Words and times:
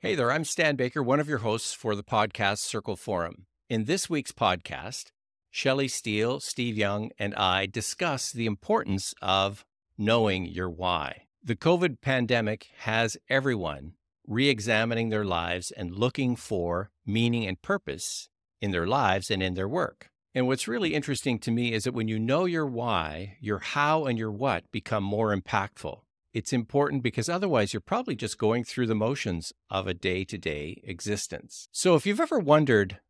Hey 0.00 0.14
there, 0.14 0.30
I'm 0.30 0.44
Stan 0.44 0.76
Baker, 0.76 1.02
one 1.02 1.18
of 1.18 1.28
your 1.28 1.38
hosts 1.38 1.72
for 1.72 1.96
the 1.96 2.04
podcast 2.04 2.58
Circle 2.58 2.94
Forum. 2.94 3.46
In 3.68 3.86
this 3.86 4.08
week's 4.08 4.30
podcast, 4.30 5.06
Shelley 5.50 5.88
Steele, 5.88 6.38
Steve 6.38 6.78
Young, 6.78 7.10
and 7.18 7.34
I 7.34 7.66
discuss 7.66 8.30
the 8.30 8.46
importance 8.46 9.12
of 9.20 9.64
knowing 9.98 10.46
your 10.46 10.70
why. 10.70 11.22
The 11.42 11.56
COVID 11.56 12.00
pandemic 12.00 12.68
has 12.82 13.16
everyone 13.28 13.94
re 14.24 14.48
examining 14.48 15.08
their 15.08 15.24
lives 15.24 15.72
and 15.72 15.96
looking 15.96 16.36
for 16.36 16.92
meaning 17.04 17.44
and 17.44 17.60
purpose 17.60 18.28
in 18.60 18.70
their 18.70 18.86
lives 18.86 19.32
and 19.32 19.42
in 19.42 19.54
their 19.54 19.68
work. 19.68 20.10
And 20.32 20.46
what's 20.46 20.68
really 20.68 20.94
interesting 20.94 21.40
to 21.40 21.50
me 21.50 21.72
is 21.72 21.82
that 21.82 21.92
when 21.92 22.06
you 22.06 22.20
know 22.20 22.44
your 22.44 22.66
why, 22.66 23.36
your 23.40 23.58
how 23.58 24.04
and 24.04 24.16
your 24.16 24.30
what 24.30 24.70
become 24.70 25.02
more 25.02 25.36
impactful 25.36 26.02
it's 26.32 26.52
important 26.52 27.02
because 27.02 27.28
otherwise 27.28 27.72
you're 27.72 27.80
probably 27.80 28.14
just 28.14 28.38
going 28.38 28.64
through 28.64 28.86
the 28.86 28.94
motions 28.94 29.52
of 29.70 29.86
a 29.86 29.94
day 29.94 30.24
to 30.24 30.38
day 30.38 30.80
existence. 30.84 31.68
So 31.72 31.94
if 31.94 32.06
you've 32.06 32.20
ever 32.20 32.38
wondered, 32.38 33.00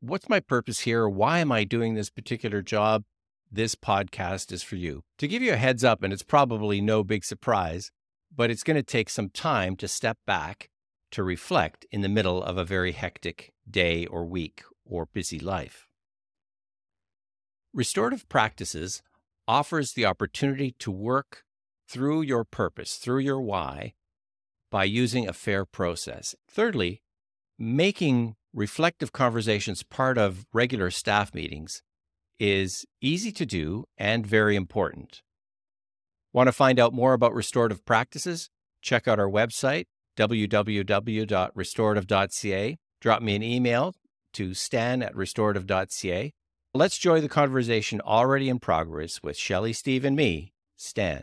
what's 0.00 0.28
my 0.28 0.40
purpose 0.40 0.80
here? 0.80 1.08
Why 1.08 1.40
am 1.40 1.50
I 1.50 1.64
doing 1.64 1.94
this 1.94 2.10
particular 2.10 2.62
job? 2.62 3.04
This 3.50 3.74
podcast 3.74 4.52
is 4.52 4.62
for 4.62 4.76
you. 4.76 5.02
To 5.18 5.26
give 5.26 5.42
you 5.42 5.54
a 5.54 5.56
heads 5.56 5.82
up, 5.82 6.02
and 6.02 6.12
it's 6.12 6.22
probably 6.22 6.80
no 6.80 7.02
big 7.02 7.24
surprise, 7.24 7.90
but 8.34 8.50
it's 8.50 8.62
going 8.62 8.76
to 8.76 8.82
take 8.82 9.08
some 9.08 9.30
time 9.30 9.74
to 9.76 9.88
step 9.88 10.18
back 10.26 10.68
to 11.10 11.22
reflect 11.22 11.86
in 11.90 12.02
the 12.02 12.08
middle 12.08 12.42
of 12.42 12.58
a 12.58 12.64
very 12.64 12.92
hectic 12.92 13.52
day 13.68 14.06
or 14.06 14.26
week 14.26 14.62
or 14.84 15.06
busy 15.06 15.38
life. 15.38 15.86
Restorative 17.72 18.28
practices 18.28 19.02
offers 19.46 19.92
the 19.94 20.04
opportunity 20.04 20.74
to 20.78 20.90
work 20.90 21.44
through 21.88 22.22
your 22.22 22.44
purpose, 22.44 22.96
through 22.96 23.20
your 23.20 23.40
why, 23.40 23.94
by 24.70 24.84
using 24.84 25.26
a 25.26 25.32
fair 25.32 25.64
process. 25.64 26.34
Thirdly, 26.50 27.00
making 27.58 28.36
reflective 28.52 29.12
conversations 29.12 29.82
part 29.82 30.18
of 30.18 30.44
regular 30.52 30.90
staff 30.90 31.32
meetings 31.34 31.82
is 32.38 32.84
easy 33.00 33.32
to 33.32 33.46
do 33.46 33.86
and 33.96 34.26
very 34.26 34.56
important. 34.56 35.22
Want 36.32 36.48
to 36.48 36.52
find 36.52 36.78
out 36.78 36.92
more 36.92 37.14
about 37.14 37.34
restorative 37.34 37.84
practices? 37.84 38.50
Check 38.82 39.08
out 39.08 39.18
our 39.18 39.28
website, 39.28 39.86
www.restorative.ca. 40.16 42.78
Drop 43.00 43.22
me 43.22 43.36
an 43.36 43.42
email 43.42 43.94
to 44.34 44.54
stan 44.54 45.02
at 45.02 45.16
restorative.ca. 45.16 46.32
Let's 46.74 46.98
join 46.98 47.22
the 47.22 47.28
conversation 47.28 48.00
already 48.02 48.48
in 48.48 48.58
progress 48.58 49.22
with 49.22 49.36
Shelley, 49.36 49.72
Steve, 49.72 50.04
and 50.04 50.14
me, 50.14 50.52
Stan. 50.76 51.22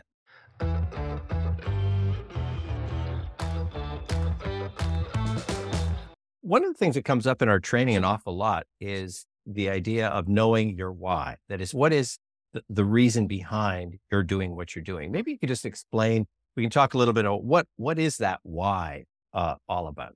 One 6.40 6.62
of 6.64 6.72
the 6.72 6.78
things 6.78 6.94
that 6.94 7.04
comes 7.04 7.26
up 7.26 7.42
in 7.42 7.48
our 7.48 7.58
training 7.58 7.96
an 7.96 8.04
awful 8.04 8.36
lot 8.36 8.66
is 8.80 9.26
the 9.46 9.68
idea 9.68 10.06
of 10.08 10.28
knowing 10.28 10.76
your 10.76 10.92
why. 10.92 11.38
That 11.48 11.60
is, 11.60 11.74
what 11.74 11.92
is 11.92 12.18
the, 12.52 12.62
the 12.70 12.84
reason 12.84 13.26
behind 13.26 13.96
you're 14.12 14.22
doing 14.22 14.54
what 14.54 14.74
you're 14.74 14.84
doing? 14.84 15.10
Maybe 15.10 15.32
you 15.32 15.38
could 15.38 15.48
just 15.48 15.66
explain. 15.66 16.26
We 16.56 16.62
can 16.62 16.70
talk 16.70 16.94
a 16.94 16.98
little 16.98 17.14
bit 17.14 17.24
about 17.24 17.44
what 17.44 17.66
what 17.76 17.98
is 17.98 18.18
that 18.18 18.40
why 18.44 19.04
uh, 19.34 19.56
all 19.68 19.88
about. 19.88 20.14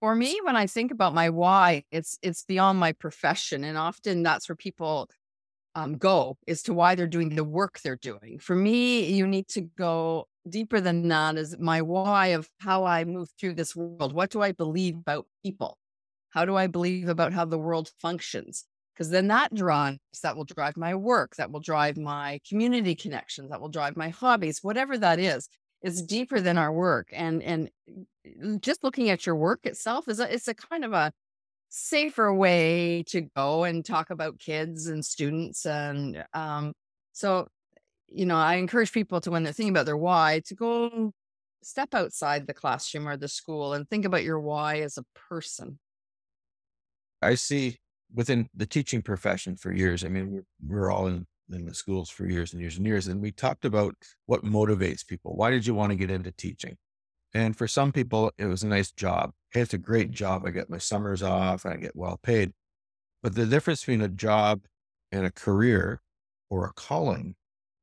For 0.00 0.14
me, 0.14 0.40
when 0.42 0.56
I 0.56 0.66
think 0.66 0.92
about 0.92 1.14
my 1.14 1.30
why, 1.30 1.84
it's 1.90 2.18
it's 2.22 2.44
beyond 2.44 2.78
my 2.78 2.92
profession, 2.92 3.64
and 3.64 3.76
often 3.76 4.22
that's 4.22 4.48
where 4.48 4.56
people 4.56 5.08
um, 5.74 5.96
go 5.96 6.36
as 6.46 6.62
to 6.64 6.74
why 6.74 6.94
they're 6.94 7.06
doing 7.06 7.34
the 7.34 7.44
work 7.44 7.80
they're 7.80 7.96
doing. 7.96 8.38
For 8.40 8.56
me, 8.56 9.04
you 9.04 9.26
need 9.26 9.48
to 9.48 9.62
go 9.62 10.26
deeper 10.48 10.80
than 10.80 11.08
that 11.08 11.36
is 11.36 11.56
my 11.58 11.82
why 11.82 12.28
of 12.28 12.48
how 12.58 12.84
I 12.84 13.04
move 13.04 13.28
through 13.38 13.54
this 13.54 13.76
world. 13.76 14.12
What 14.12 14.30
do 14.30 14.42
I 14.42 14.52
believe 14.52 14.96
about 14.96 15.26
people? 15.44 15.78
How 16.30 16.44
do 16.44 16.56
I 16.56 16.66
believe 16.66 17.08
about 17.08 17.32
how 17.32 17.44
the 17.44 17.58
world 17.58 17.90
functions? 18.00 18.64
Because 18.94 19.10
then 19.10 19.28
that 19.28 19.54
drives, 19.54 19.98
that 20.22 20.36
will 20.36 20.44
drive 20.44 20.76
my 20.76 20.94
work, 20.94 21.36
that 21.36 21.50
will 21.50 21.60
drive 21.60 21.96
my 21.96 22.40
community 22.48 22.94
connections, 22.94 23.50
that 23.50 23.60
will 23.60 23.68
drive 23.68 23.96
my 23.96 24.08
hobbies, 24.08 24.58
whatever 24.62 24.98
that 24.98 25.20
is. 25.20 25.48
It's 25.82 26.02
deeper 26.02 26.40
than 26.40 26.58
our 26.58 26.72
work. 26.72 27.08
And 27.12 27.40
and 27.42 27.70
just 28.60 28.82
looking 28.82 29.10
at 29.10 29.26
your 29.26 29.36
work 29.36 29.60
itself 29.64 30.08
is 30.08 30.18
a 30.18 30.32
it's 30.32 30.48
a 30.48 30.54
kind 30.54 30.84
of 30.84 30.92
a 30.92 31.12
safer 31.68 32.32
way 32.32 33.04
to 33.08 33.22
go 33.36 33.64
and 33.64 33.84
talk 33.84 34.10
about 34.10 34.38
kids 34.38 34.86
and 34.86 35.04
students. 35.04 35.66
And 35.66 36.24
um, 36.32 36.72
so, 37.12 37.48
you 38.08 38.26
know, 38.26 38.36
I 38.36 38.54
encourage 38.54 38.92
people 38.92 39.20
to, 39.20 39.30
when 39.30 39.42
they're 39.42 39.52
thinking 39.52 39.74
about 39.74 39.86
their 39.86 39.96
why, 39.96 40.42
to 40.46 40.54
go 40.54 41.12
step 41.62 41.94
outside 41.94 42.46
the 42.46 42.54
classroom 42.54 43.08
or 43.08 43.16
the 43.16 43.28
school 43.28 43.74
and 43.74 43.88
think 43.88 44.04
about 44.04 44.24
your 44.24 44.40
why 44.40 44.80
as 44.80 44.96
a 44.96 45.04
person. 45.28 45.78
I 47.20 47.34
see 47.34 47.78
within 48.14 48.48
the 48.54 48.66
teaching 48.66 49.02
profession 49.02 49.56
for 49.56 49.72
years. 49.72 50.04
I 50.04 50.08
mean, 50.08 50.30
we're, 50.30 50.44
we're 50.66 50.90
all 50.90 51.08
in, 51.08 51.26
in 51.52 51.66
the 51.66 51.74
schools 51.74 52.08
for 52.08 52.26
years 52.26 52.52
and 52.52 52.62
years 52.62 52.76
and 52.78 52.86
years. 52.86 53.08
And 53.08 53.20
we 53.20 53.32
talked 53.32 53.64
about 53.64 53.94
what 54.26 54.44
motivates 54.44 55.06
people. 55.06 55.36
Why 55.36 55.50
did 55.50 55.66
you 55.66 55.74
want 55.74 55.90
to 55.90 55.96
get 55.96 56.10
into 56.10 56.30
teaching? 56.32 56.76
And 57.34 57.56
for 57.56 57.68
some 57.68 57.92
people, 57.92 58.32
it 58.38 58.46
was 58.46 58.62
a 58.62 58.68
nice 58.68 58.90
job. 58.92 59.32
Hey, 59.50 59.62
it's 59.62 59.74
a 59.74 59.78
great 59.78 60.10
job. 60.10 60.44
I 60.44 60.50
get 60.50 60.68
my 60.68 60.78
summers 60.78 61.22
off 61.22 61.64
and 61.64 61.74
I 61.74 61.76
get 61.78 61.96
well 61.96 62.18
paid. 62.22 62.52
But 63.22 63.34
the 63.34 63.46
difference 63.46 63.80
between 63.80 64.02
a 64.02 64.08
job 64.08 64.60
and 65.10 65.24
a 65.24 65.30
career 65.30 66.02
or 66.50 66.66
a 66.66 66.72
calling 66.74 67.34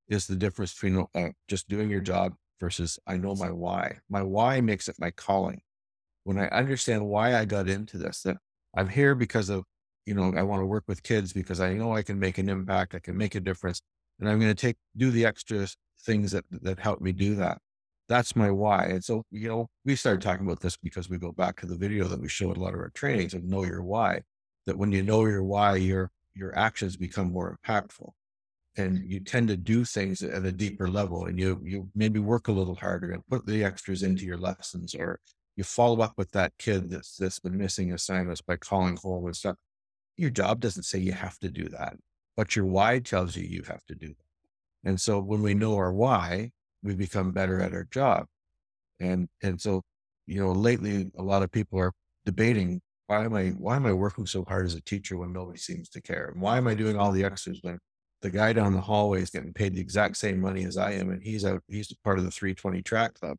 is 0.07 0.27
the 0.27 0.35
difference 0.35 0.73
between 0.73 1.05
uh, 1.15 1.29
just 1.47 1.67
doing 1.67 1.89
your 1.89 2.01
job 2.01 2.35
versus 2.59 2.99
I 3.07 3.17
know 3.17 3.35
my 3.35 3.51
why. 3.51 3.97
My 4.09 4.21
why 4.21 4.61
makes 4.61 4.87
it 4.87 4.95
my 4.99 5.11
calling. 5.11 5.61
When 6.23 6.37
I 6.39 6.47
understand 6.47 7.05
why 7.07 7.35
I 7.35 7.45
got 7.45 7.67
into 7.69 7.97
this, 7.97 8.21
that 8.23 8.37
I'm 8.75 8.89
here 8.89 9.15
because 9.15 9.49
of, 9.49 9.63
you 10.05 10.13
know, 10.13 10.33
I 10.37 10.43
want 10.43 10.61
to 10.61 10.65
work 10.65 10.83
with 10.87 11.03
kids 11.03 11.33
because 11.33 11.59
I 11.59 11.73
know 11.73 11.95
I 11.95 12.03
can 12.03 12.19
make 12.19 12.37
an 12.37 12.49
impact, 12.49 12.95
I 12.95 12.99
can 12.99 13.17
make 13.17 13.35
a 13.35 13.39
difference, 13.39 13.81
and 14.19 14.29
I'm 14.29 14.39
going 14.39 14.53
to 14.53 14.59
take 14.59 14.77
do 14.95 15.11
the 15.11 15.25
extra 15.25 15.67
things 16.01 16.31
that 16.31 16.45
that 16.51 16.79
help 16.79 17.01
me 17.01 17.11
do 17.11 17.35
that 17.35 17.59
that's 18.07 18.35
my 18.35 18.51
why. 18.51 18.85
And 18.85 19.03
so, 19.03 19.23
you 19.31 19.47
know, 19.47 19.67
we 19.83 19.95
started 19.95 20.21
talking 20.21 20.45
about 20.45 20.59
this 20.59 20.77
because 20.77 21.09
we 21.09 21.17
go 21.17 21.31
back 21.31 21.59
to 21.59 21.65
the 21.65 21.77
video 21.77 22.05
that 22.07 22.21
we 22.21 22.29
show 22.29 22.51
at 22.51 22.57
a 22.57 22.59
lot 22.59 22.73
of 22.73 22.79
our 22.79 22.91
trainings 22.93 23.33
of 23.33 23.43
know 23.43 23.63
your 23.63 23.83
why. 23.83 24.21
That 24.65 24.77
when 24.77 24.91
you 24.91 25.03
know 25.03 25.25
your 25.25 25.43
why, 25.43 25.75
your 25.77 26.11
your 26.33 26.57
actions 26.57 26.97
become 26.97 27.31
more 27.31 27.57
impactful, 27.65 28.11
and 28.77 28.99
you 29.05 29.19
tend 29.19 29.47
to 29.49 29.57
do 29.57 29.85
things 29.85 30.21
at 30.21 30.45
a 30.45 30.51
deeper 30.51 30.87
level. 30.89 31.25
And 31.25 31.39
you 31.39 31.61
you 31.63 31.89
maybe 31.95 32.19
work 32.19 32.47
a 32.47 32.51
little 32.51 32.75
harder 32.75 33.11
and 33.11 33.25
put 33.27 33.45
the 33.45 33.63
extras 33.63 34.03
into 34.03 34.25
your 34.25 34.37
lessons, 34.37 34.95
or 34.95 35.19
you 35.55 35.63
follow 35.63 36.01
up 36.01 36.13
with 36.17 36.31
that 36.31 36.53
kid 36.59 36.89
that's 36.89 37.17
that's 37.17 37.39
been 37.39 37.57
missing 37.57 37.93
assignments 37.93 38.41
by 38.41 38.57
calling 38.57 38.97
home 38.97 39.25
and 39.25 39.35
stuff. 39.35 39.55
Your 40.17 40.29
job 40.29 40.59
doesn't 40.59 40.83
say 40.83 40.99
you 40.99 41.11
have 41.13 41.37
to 41.39 41.49
do 41.49 41.69
that, 41.69 41.95
but 42.37 42.55
your 42.55 42.65
why 42.65 42.99
tells 42.99 43.35
you 43.35 43.43
you 43.43 43.63
have 43.67 43.85
to 43.85 43.95
do 43.95 44.07
that. 44.07 44.89
And 44.89 45.01
so 45.01 45.19
when 45.19 45.41
we 45.41 45.53
know 45.53 45.75
our 45.75 45.93
why, 45.93 46.51
we 46.85 46.95
become 46.95 47.31
better 47.31 47.59
at 47.61 47.73
our 47.73 47.85
job. 47.85 48.27
And 48.99 49.27
and 49.43 49.59
so, 49.59 49.81
you 50.27 50.41
know, 50.41 50.51
lately 50.51 51.11
a 51.17 51.23
lot 51.23 51.43
of 51.43 51.51
people 51.51 51.79
are 51.79 51.91
debating 52.25 52.81
why 53.07 53.25
am 53.25 53.33
I 53.35 53.49
why 53.49 53.75
am 53.75 53.85
I 53.85 53.93
working 53.93 54.25
so 54.25 54.45
hard 54.45 54.65
as 54.65 54.75
a 54.75 54.81
teacher 54.81 55.17
when 55.17 55.33
nobody 55.33 55.57
seems 55.59 55.89
to 55.89 56.01
care? 56.01 56.29
And 56.33 56.41
why 56.41 56.57
am 56.57 56.67
I 56.67 56.75
doing 56.75 56.97
all 56.97 57.11
the 57.11 57.23
extras 57.25 57.59
when 57.61 57.79
the 58.21 58.29
guy 58.29 58.53
down 58.53 58.73
the 58.73 58.81
hallway 58.81 59.21
is 59.21 59.29
getting 59.29 59.53
paid 59.53 59.75
the 59.75 59.81
exact 59.81 60.17
same 60.17 60.39
money 60.39 60.63
as 60.63 60.77
I 60.77 60.93
am 60.93 61.09
and 61.09 61.21
he's 61.21 61.43
out 61.45 61.61
he's 61.67 61.93
part 62.03 62.19
of 62.19 62.25
the 62.25 62.31
320 62.31 62.81
track 62.83 63.15
club 63.15 63.37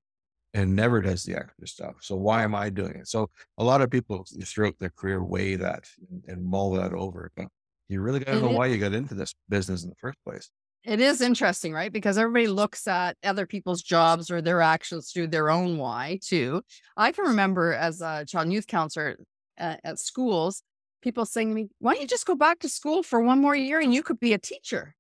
and 0.55 0.75
never 0.75 1.01
does 1.01 1.25
the 1.25 1.37
extra 1.37 1.67
stuff. 1.69 1.97
So 2.01 2.17
why 2.17 2.43
am 2.43 2.55
I 2.55 2.71
doing 2.71 2.95
it? 2.95 3.09
So 3.09 3.31
a 3.59 3.65
lot 3.65 3.83
of 3.83 3.91
people 3.91 4.25
throughout 4.45 4.79
their 4.79 4.91
career 4.91 5.23
weigh 5.23 5.57
that 5.57 5.85
and, 6.11 6.23
and 6.27 6.45
mull 6.45 6.73
that 6.73 6.93
over. 6.93 7.31
But 7.37 7.49
you 7.89 8.01
really 8.01 8.21
got 8.21 8.33
to 8.33 8.41
know 8.41 8.51
why 8.51 8.67
you 8.67 8.79
got 8.79 8.95
into 8.95 9.15
this 9.15 9.35
business 9.49 9.85
in 9.85 9.91
the 9.91 9.97
first 10.01 10.19
place. 10.25 10.51
It 10.87 11.01
is 11.01 11.21
interesting, 11.21 11.73
right? 11.73 11.93
Because 11.93 12.17
everybody 12.17 12.47
looks 12.47 12.87
at 12.87 13.17
other 13.25 13.45
people's 13.45 13.83
jobs 13.83 14.31
or 14.31 14.41
their 14.41 14.61
actions 14.63 15.11
through 15.11 15.27
their 15.27 15.51
own 15.51 15.79
why, 15.79 16.21
too. 16.23 16.63
I 16.97 17.11
can 17.11 17.25
remember 17.25 17.73
as 17.73 18.01
a 18.01 18.25
child 18.25 18.45
and 18.45 18.53
youth 18.53 18.69
counselor 18.69 19.17
at, 19.59 19.81
at 19.83 19.99
schools, 19.99 20.63
people 21.03 21.27
saying 21.27 21.49
to 21.49 21.55
me, 21.57 21.69
Why 21.81 21.95
don't 21.95 22.03
you 22.03 22.07
just 22.07 22.25
go 22.25 22.37
back 22.37 22.61
to 22.61 22.69
school 22.69 23.03
for 23.03 23.21
one 23.21 23.41
more 23.41 23.57
year 23.57 23.81
and 23.81 23.93
you 23.93 24.05
could 24.05 24.21
be 24.21 24.33
a 24.33 24.39
teacher? 24.39 24.95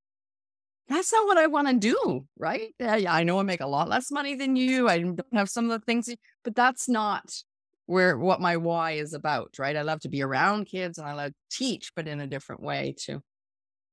That's 0.88 1.12
not 1.12 1.26
what 1.26 1.38
I 1.38 1.46
want 1.46 1.68
to 1.68 1.74
do, 1.74 2.26
right? 2.36 2.74
I 2.80 3.22
know 3.22 3.38
I 3.38 3.44
make 3.44 3.60
a 3.60 3.66
lot 3.68 3.88
less 3.88 4.10
money 4.10 4.34
than 4.34 4.56
you. 4.56 4.88
I 4.88 4.98
don't 4.98 5.20
have 5.32 5.48
some 5.48 5.70
of 5.70 5.70
the 5.70 5.84
things, 5.84 6.12
but 6.42 6.56
that's 6.56 6.88
not 6.88 7.32
where 7.86 8.18
what 8.18 8.40
my 8.40 8.56
why 8.56 8.92
is 8.92 9.14
about, 9.14 9.54
right? 9.60 9.76
I 9.76 9.82
love 9.82 10.00
to 10.00 10.08
be 10.08 10.22
around 10.22 10.66
kids 10.66 10.98
and 10.98 11.06
I 11.06 11.12
love 11.12 11.30
to 11.30 11.56
teach, 11.56 11.92
but 11.94 12.08
in 12.08 12.20
a 12.20 12.26
different 12.26 12.60
way 12.60 12.92
too. 12.98 13.22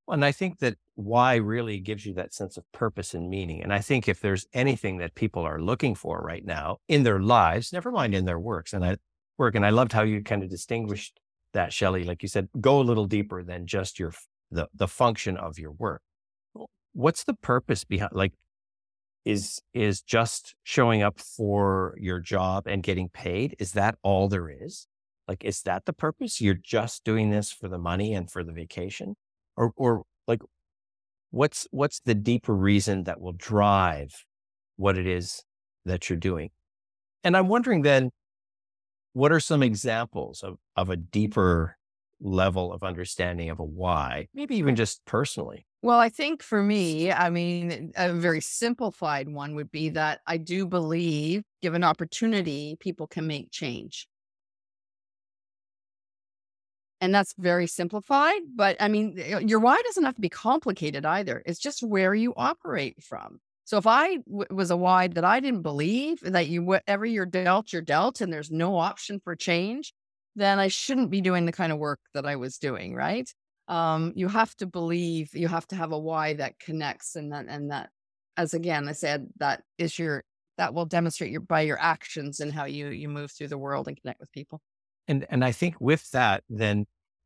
And 0.07 0.25
I 0.25 0.31
think 0.31 0.59
that 0.59 0.75
why 0.95 1.35
really 1.35 1.79
gives 1.79 2.05
you 2.05 2.13
that 2.15 2.33
sense 2.33 2.57
of 2.57 2.69
purpose 2.73 3.13
and 3.13 3.29
meaning. 3.29 3.63
And 3.63 3.73
I 3.73 3.79
think 3.79 4.07
if 4.07 4.19
there's 4.19 4.45
anything 4.53 4.97
that 4.97 5.15
people 5.15 5.43
are 5.43 5.61
looking 5.61 5.95
for 5.95 6.21
right 6.21 6.45
now 6.45 6.77
in 6.87 7.03
their 7.03 7.21
lives, 7.21 7.71
never 7.71 7.91
mind 7.91 8.13
in 8.13 8.25
their 8.25 8.39
works, 8.39 8.73
and 8.73 8.83
I 8.83 8.97
work, 9.37 9.55
and 9.55 9.65
I 9.65 9.69
loved 9.69 9.93
how 9.93 10.03
you 10.03 10.21
kind 10.21 10.43
of 10.43 10.49
distinguished 10.49 11.19
that, 11.53 11.71
Shelley. 11.71 12.03
Like 12.03 12.21
you 12.21 12.27
said, 12.29 12.49
go 12.59 12.79
a 12.79 12.83
little 12.83 13.05
deeper 13.05 13.43
than 13.43 13.65
just 13.65 13.97
your 13.97 14.13
the 14.51 14.67
the 14.73 14.87
function 14.87 15.37
of 15.37 15.57
your 15.57 15.71
work. 15.71 16.01
What's 16.93 17.23
the 17.23 17.33
purpose 17.33 17.83
behind? 17.83 18.11
Like, 18.13 18.33
is 19.25 19.61
is 19.73 20.01
just 20.01 20.55
showing 20.63 21.01
up 21.01 21.19
for 21.19 21.95
your 21.99 22.19
job 22.19 22.67
and 22.67 22.83
getting 22.83 23.09
paid? 23.09 23.55
Is 23.59 23.71
that 23.71 23.95
all 24.03 24.27
there 24.27 24.49
is? 24.49 24.87
Like, 25.27 25.43
is 25.45 25.61
that 25.63 25.85
the 25.85 25.93
purpose? 25.93 26.41
You're 26.41 26.53
just 26.55 27.03
doing 27.05 27.29
this 27.29 27.51
for 27.51 27.69
the 27.69 27.77
money 27.77 28.13
and 28.13 28.29
for 28.29 28.43
the 28.43 28.51
vacation? 28.51 29.15
Or 29.57 29.71
or 29.75 30.03
like 30.27 30.41
what's 31.31 31.67
what's 31.71 32.01
the 32.01 32.15
deeper 32.15 32.55
reason 32.55 33.03
that 33.05 33.21
will 33.21 33.33
drive 33.33 34.25
what 34.77 34.97
it 34.97 35.07
is 35.07 35.43
that 35.85 36.09
you're 36.09 36.17
doing? 36.19 36.51
And 37.23 37.37
I'm 37.37 37.47
wondering 37.49 37.83
then, 37.83 38.11
what 39.13 39.31
are 39.31 39.39
some 39.39 39.63
examples 39.63 40.43
of, 40.43 40.57
of 40.75 40.89
a 40.89 40.95
deeper 40.97 41.77
level 42.19 42.73
of 42.73 42.83
understanding 42.83 43.49
of 43.49 43.59
a 43.59 43.63
why, 43.63 44.27
maybe 44.33 44.55
even 44.55 44.75
just 44.75 45.03
personally? 45.05 45.65
Well, 45.81 45.99
I 45.99 46.07
think 46.09 46.41
for 46.41 46.63
me, 46.63 47.11
I 47.11 47.29
mean, 47.29 47.91
a 47.97 48.13
very 48.13 48.39
simplified 48.39 49.27
one 49.27 49.53
would 49.55 49.69
be 49.69 49.89
that 49.89 50.21
I 50.25 50.37
do 50.37 50.65
believe, 50.65 51.43
given 51.61 51.83
opportunity, 51.83 52.77
people 52.79 53.05
can 53.05 53.27
make 53.27 53.51
change. 53.51 54.07
And 57.03 57.13
that's 57.13 57.33
very 57.37 57.67
simplified. 57.67 58.41
But 58.55 58.77
I 58.79 58.87
mean, 58.87 59.17
your 59.45 59.59
why 59.59 59.81
doesn't 59.81 60.05
have 60.05 60.15
to 60.15 60.21
be 60.21 60.29
complicated 60.29 61.05
either. 61.05 61.43
It's 61.45 61.59
just 61.59 61.83
where 61.83 62.15
you 62.15 62.33
operate 62.37 63.03
from. 63.03 63.39
So 63.65 63.77
if 63.77 63.87
I 63.87 64.17
w- 64.27 64.47
was 64.49 64.71
a 64.71 64.77
why 64.77 65.07
that 65.09 65.25
I 65.25 65.39
didn't 65.39 65.63
believe 65.63 66.19
that 66.21 66.47
you 66.47 66.63
whatever 66.63 67.05
you're 67.05 67.25
dealt, 67.25 67.73
you're 67.73 67.81
dealt, 67.81 68.21
and 68.21 68.31
there's 68.31 68.51
no 68.51 68.77
option 68.77 69.19
for 69.23 69.35
change, 69.35 69.93
then 70.35 70.59
I 70.59 70.67
shouldn't 70.69 71.11
be 71.11 71.21
doing 71.21 71.45
the 71.45 71.51
kind 71.51 71.71
of 71.71 71.77
work 71.77 71.99
that 72.13 72.25
I 72.25 72.37
was 72.37 72.57
doing. 72.57 72.95
Right 72.95 73.29
um, 73.67 74.11
you 74.15 74.27
have 74.27 74.55
to 74.55 74.65
believe 74.65 75.33
you 75.33 75.47
have 75.47 75.67
to 75.67 75.75
have 75.75 75.91
a 75.91 75.99
why 75.99 76.33
that 76.33 76.59
connects 76.59 77.15
and 77.15 77.31
that 77.31 77.45
and 77.47 77.71
that 77.71 77.89
as 78.35 78.53
again 78.53 78.87
i 78.87 78.91
said 78.91 79.27
that 79.37 79.61
is 79.77 79.97
your 79.97 80.23
that 80.57 80.73
will 80.73 80.85
demonstrate 80.85 81.31
your 81.31 81.41
by 81.41 81.61
your 81.61 81.79
actions 81.79 82.39
and 82.39 82.51
how 82.51 82.65
you 82.65 82.87
you 82.89 83.07
move 83.07 83.31
through 83.31 83.47
the 83.47 83.57
world 83.57 83.87
and 83.87 83.99
connect 84.01 84.19
with 84.19 84.31
people 84.31 84.61
and 85.07 85.25
and 85.29 85.43
i 85.43 85.51
think 85.51 85.75
with 85.79 86.09
that 86.11 86.43
then 86.49 86.85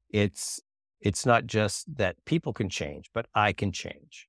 it's 0.09 0.59
it's 1.01 1.25
not 1.25 1.45
just 1.45 1.85
that 1.97 2.15
people 2.25 2.53
can 2.53 2.69
change 2.69 3.09
but 3.13 3.27
i 3.35 3.51
can 3.53 3.71
change 3.71 4.27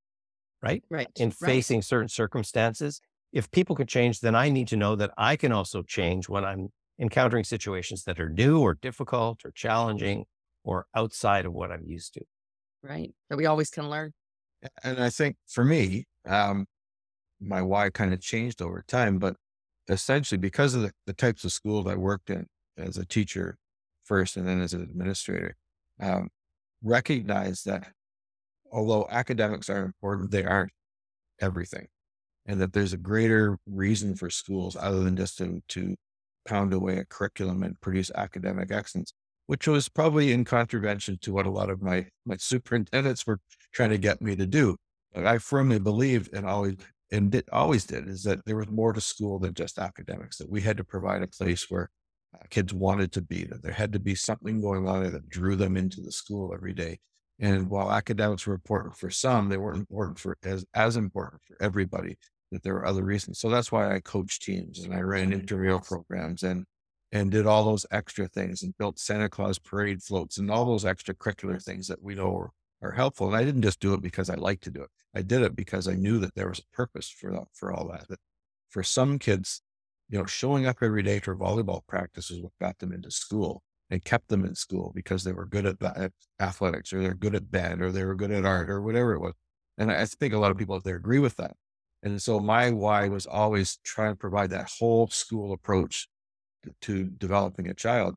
right 0.63 0.83
right 0.91 1.09
in 1.17 1.31
facing 1.31 1.79
right. 1.79 1.85
certain 1.85 2.09
circumstances 2.09 3.01
if 3.33 3.51
people 3.51 3.77
can 3.77 3.87
change 3.87 4.21
then 4.21 4.35
i 4.35 4.49
need 4.49 4.69
to 4.69 4.77
know 4.77 4.97
that 4.97 5.11
i 5.17 5.37
can 5.37 5.53
also 5.53 5.83
change 5.83 6.29
when 6.29 6.45
i'm 6.45 6.69
encountering 6.99 7.45
situations 7.45 8.05
that 8.05 8.19
are 8.19 8.29
new 8.29 8.61
or 8.61 8.75
difficult 8.75 9.45
or 9.45 9.53
challenging 9.53 10.25
or 10.65 10.87
outside 10.95 11.47
of 11.47 11.53
what 11.53 11.71
I'm 11.71 11.85
used 11.85 12.15
to. 12.15 12.21
Right. 12.83 13.13
That 13.31 13.37
we 13.37 13.47
always 13.47 13.71
can 13.71 13.89
learn. 13.89 14.13
And 14.83 15.01
I 15.01 15.11
think 15.11 15.37
for 15.47 15.65
me, 15.65 16.05
um, 16.27 16.67
my 17.41 17.63
why 17.63 17.91
kind 17.91 18.13
of 18.13 18.21
changed 18.21 18.61
over 18.61 18.85
time, 18.87 19.19
but 19.19 19.37
essentially 19.89 20.39
because 20.39 20.75
of 20.75 20.83
the, 20.83 20.93
the 21.07 21.13
types 21.13 21.45
of 21.45 21.53
schools 21.53 21.87
I 21.87 21.95
worked 21.95 22.31
in 22.31 22.47
as 22.79 22.97
a 22.97 23.07
teacher 23.07 23.57
first 24.05 24.37
and 24.37 24.47
then 24.47 24.61
as 24.61 24.73
an 24.73 24.83
administrator, 24.83 25.57
um, 26.01 26.29
recognize 26.83 27.63
that 27.65 27.89
although 28.73 29.07
academics 29.11 29.69
are 29.69 29.85
important, 29.85 30.31
they 30.31 30.45
aren't 30.45 30.73
everything. 31.41 31.87
And 32.47 32.61
that 32.61 32.73
there's 32.73 32.95
a 32.95 32.99
greater 32.99 33.59
reason 33.67 34.15
for 34.15 34.31
schools 34.31 34.77
other 34.79 35.01
than 35.01 35.17
just 35.17 35.37
to, 35.39 35.61
to 35.69 35.97
pound 36.47 36.73
away 36.73 36.99
a 36.99 37.05
curriculum 37.05 37.63
and 37.63 37.79
produce 37.81 38.11
academic 38.15 38.71
excellence 38.73 39.13
which 39.49 39.67
was 39.67 39.89
probably 39.89 40.31
in 40.31 40.45
contravention 40.45 41.19
to 41.23 41.33
what 41.33 41.47
a 41.47 41.51
lot 41.51 41.71
of 41.71 41.83
my 41.83 42.07
my 42.27 42.37
superintendents 42.37 43.27
were 43.27 43.41
trying 43.73 43.91
to 43.91 43.99
get 43.99 44.23
me 44.23 44.37
to 44.37 44.47
do. 44.47 44.77
But 45.13 45.27
I 45.27 45.39
firmly 45.39 45.79
believed 45.79 46.35
and 46.35 46.47
always 46.47 46.77
and 47.11 47.31
did, 47.33 47.49
always 47.51 47.87
did 47.87 48.07
is 48.09 48.23
that 48.25 48.45
there 48.45 48.57
was 48.57 48.69
more 48.69 48.93
to 48.93 49.01
school 49.01 49.39
than 49.39 49.55
just 49.55 49.79
academics. 49.79 50.37
That 50.37 50.51
we 50.51 50.61
had 50.61 50.77
to 50.77 50.85
provide 50.85 51.23
a 51.23 51.27
place 51.27 51.67
where 51.71 51.91
Uh, 52.35 52.45
kids 52.51 52.75
wanted 52.75 53.13
to 53.13 53.23
be. 53.23 53.45
That 53.45 53.63
there 53.63 53.73
had 53.73 53.93
to 53.93 53.99
be 53.99 54.15
something 54.15 54.61
going 54.61 54.87
on 54.87 55.03
there 55.03 55.11
that 55.13 55.29
drew 55.29 55.57
them 55.57 55.77
into 55.77 56.01
the 56.01 56.13
school 56.13 56.53
every 56.55 56.75
day. 56.75 56.99
And 57.41 57.71
while 57.71 57.93
academics 57.93 58.47
were 58.47 58.55
important 58.55 58.97
for 58.97 59.11
some, 59.11 59.49
they 59.49 59.57
weren't 59.57 59.79
important 59.79 60.19
for 60.19 60.37
as 60.43 60.65
as 60.75 60.97
important 60.97 61.43
for 61.47 61.57
everybody. 61.61 62.19
That 62.51 62.63
there 62.63 62.75
were 62.75 62.87
other 62.87 63.05
reasons. 63.05 63.39
So 63.39 63.49
that's 63.49 63.71
why 63.71 63.95
I 63.95 64.01
coached 64.01 64.43
teams 64.43 64.81
and 64.81 64.95
I 64.95 65.01
ran 65.01 65.31
mm-hmm. 65.31 65.41
intramural 65.41 65.81
programs 65.81 66.43
and 66.43 66.65
and 67.13 67.31
did 67.31 67.47
all 67.47 67.65
those 67.65 67.87
extra 67.91 68.29
things 68.29 68.63
and 68.63 68.77
built 68.77 68.99
Santa 68.99 69.29
Claus 69.29 69.59
parade 69.59 70.03
floats 70.03 70.39
and 70.39 70.51
all 70.51 70.65
those 70.65 70.85
extracurricular 70.85 71.63
things 71.63 71.89
that 71.89 72.03
we 72.03 72.15
know 72.15 72.37
are, 72.37 72.51
are 72.83 72.93
helpful. 72.93 73.29
And 73.29 73.37
I 73.37 73.45
didn't 73.45 73.63
just 73.63 73.81
do 73.81 73.95
it 73.95 74.03
because 74.03 74.29
I 74.29 74.35
like 74.35 74.61
to 74.63 74.71
do 74.71 74.83
it. 74.83 74.91
I 75.15 75.23
did 75.23 75.43
it 75.43 75.57
because 75.57 75.89
I 75.89 75.95
knew 75.95 76.19
that 76.19 76.35
there 76.35 76.49
was 76.49 76.59
a 76.59 76.77
purpose 76.77 77.09
for 77.09 77.47
for 77.55 77.73
all 77.73 77.89
that. 77.89 78.09
That 78.09 78.21
for 78.71 78.83
some 78.83 79.19
kids, 79.19 79.63
you 80.09 80.19
know, 80.19 80.25
showing 80.27 80.67
up 80.67 80.79
every 80.83 81.03
day 81.03 81.19
for 81.19 81.37
volleyball 81.37 81.87
practice 81.87 82.31
is 82.31 82.43
what 82.43 82.53
got 82.61 82.79
them 82.79 82.93
into 82.93 83.11
school 83.11 83.63
and 83.91 84.05
kept 84.05 84.29
them 84.29 84.45
in 84.45 84.55
school 84.55 84.93
because 84.95 85.25
they 85.25 85.33
were 85.33 85.47
good 85.47 85.67
at, 85.67 85.83
at 85.83 86.13
athletics 86.41 86.93
or 86.93 87.01
they're 87.01 87.15
good 87.15 87.35
at 87.35 87.51
band 87.51 87.83
or 87.83 87.91
they 87.91 88.05
were 88.05 88.15
good 88.15 88.31
at 88.31 88.45
art 88.45 88.71
or 88.71 88.83
whatever 88.83 89.15
it 89.15 89.21
was. 89.21 89.35
And 89.77 89.91
I 89.93 90.05
think 90.07 90.35
a 90.35 90.39
lot 90.39 90.51
of 90.51 90.59
people 90.59 90.75
out 90.75 90.85
there 90.85 90.97
agree 90.97 91.19
with 91.19 91.37
that. 91.37 91.53
And 92.03 92.21
so 92.21 92.41
my 92.41 92.71
why 92.71 93.09
was 93.09 93.27
always 93.27 93.79
trying 93.85 94.13
to 94.13 94.17
provide 94.19 94.51
that 94.51 94.71
whole 94.79 95.09
school 95.09 95.53
approach 95.53 96.09
to 96.83 97.05
developing 97.05 97.69
a 97.69 97.75
child. 97.75 98.15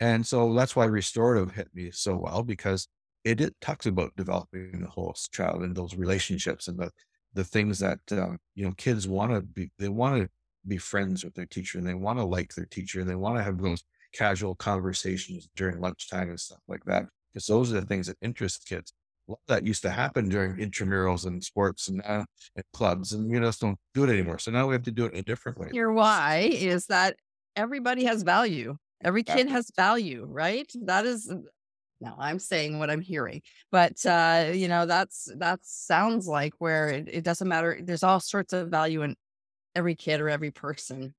And 0.00 0.26
so 0.26 0.54
that's 0.54 0.76
why 0.76 0.84
restorative 0.84 1.54
hit 1.54 1.68
me 1.74 1.90
so 1.90 2.16
well 2.16 2.42
because 2.42 2.88
it, 3.24 3.40
it 3.40 3.54
talks 3.60 3.86
about 3.86 4.16
developing 4.16 4.80
the 4.80 4.88
whole 4.88 5.14
child 5.32 5.62
and 5.62 5.74
those 5.76 5.96
relationships 5.96 6.68
and 6.68 6.78
the 6.78 6.90
the 7.34 7.44
things 7.44 7.78
that 7.78 8.00
um, 8.12 8.38
you 8.54 8.64
know 8.64 8.72
kids 8.76 9.06
want 9.06 9.32
to 9.32 9.42
be 9.42 9.70
they 9.78 9.88
want 9.88 10.22
to 10.22 10.28
be 10.68 10.78
friends 10.78 11.24
with 11.24 11.34
their 11.34 11.46
teacher 11.46 11.78
and 11.78 11.86
they 11.86 11.94
want 11.94 12.18
to 12.18 12.24
like 12.24 12.54
their 12.54 12.66
teacher 12.66 13.00
and 13.00 13.08
they 13.08 13.14
want 13.14 13.36
to 13.36 13.42
have 13.42 13.60
those 13.60 13.82
casual 14.12 14.54
conversations 14.54 15.48
during 15.56 15.80
lunchtime 15.80 16.30
and 16.30 16.40
stuff 16.40 16.60
like 16.68 16.84
that 16.84 17.06
because 17.32 17.46
those 17.46 17.72
are 17.72 17.80
the 17.80 17.86
things 17.86 18.06
that 18.06 18.16
interest 18.22 18.66
kids. 18.66 18.92
A 19.28 19.32
lot 19.32 19.40
of 19.48 19.56
that 19.56 19.66
used 19.66 19.82
to 19.82 19.90
happen 19.90 20.28
during 20.28 20.56
intramurals 20.56 21.26
and 21.26 21.42
sports 21.44 21.88
and, 21.88 22.00
uh, 22.02 22.24
and 22.56 22.64
clubs, 22.72 23.12
and 23.12 23.30
you 23.30 23.38
just 23.40 23.60
don't 23.60 23.78
do 23.92 24.04
it 24.04 24.10
anymore. 24.10 24.38
So 24.38 24.50
now 24.50 24.66
we 24.66 24.74
have 24.74 24.84
to 24.84 24.90
do 24.90 25.04
it 25.04 25.12
in 25.12 25.18
a 25.18 25.22
different 25.22 25.58
way. 25.58 25.68
Your 25.72 25.92
why 25.92 26.48
is 26.50 26.86
that 26.86 27.16
everybody 27.54 28.04
has 28.04 28.22
value. 28.22 28.76
Every 29.04 29.22
kid 29.22 29.48
has 29.48 29.70
value, 29.76 30.24
right? 30.28 30.70
That 30.82 31.04
is 31.04 31.32
now 32.00 32.16
I'm 32.18 32.38
saying 32.38 32.78
what 32.78 32.90
I'm 32.90 33.00
hearing, 33.00 33.42
but 33.70 34.04
uh, 34.06 34.50
you 34.52 34.68
know, 34.68 34.86
that's 34.86 35.28
that 35.36 35.60
sounds 35.62 36.26
like 36.26 36.54
where 36.58 36.88
it, 36.88 37.08
it 37.08 37.24
doesn't 37.24 37.48
matter. 37.48 37.78
There's 37.82 38.02
all 38.02 38.20
sorts 38.20 38.52
of 38.52 38.68
value 38.68 39.02
in 39.02 39.14
every 39.74 39.94
kid 39.94 40.20
or 40.20 40.28
every 40.28 40.50
person. 40.50 41.14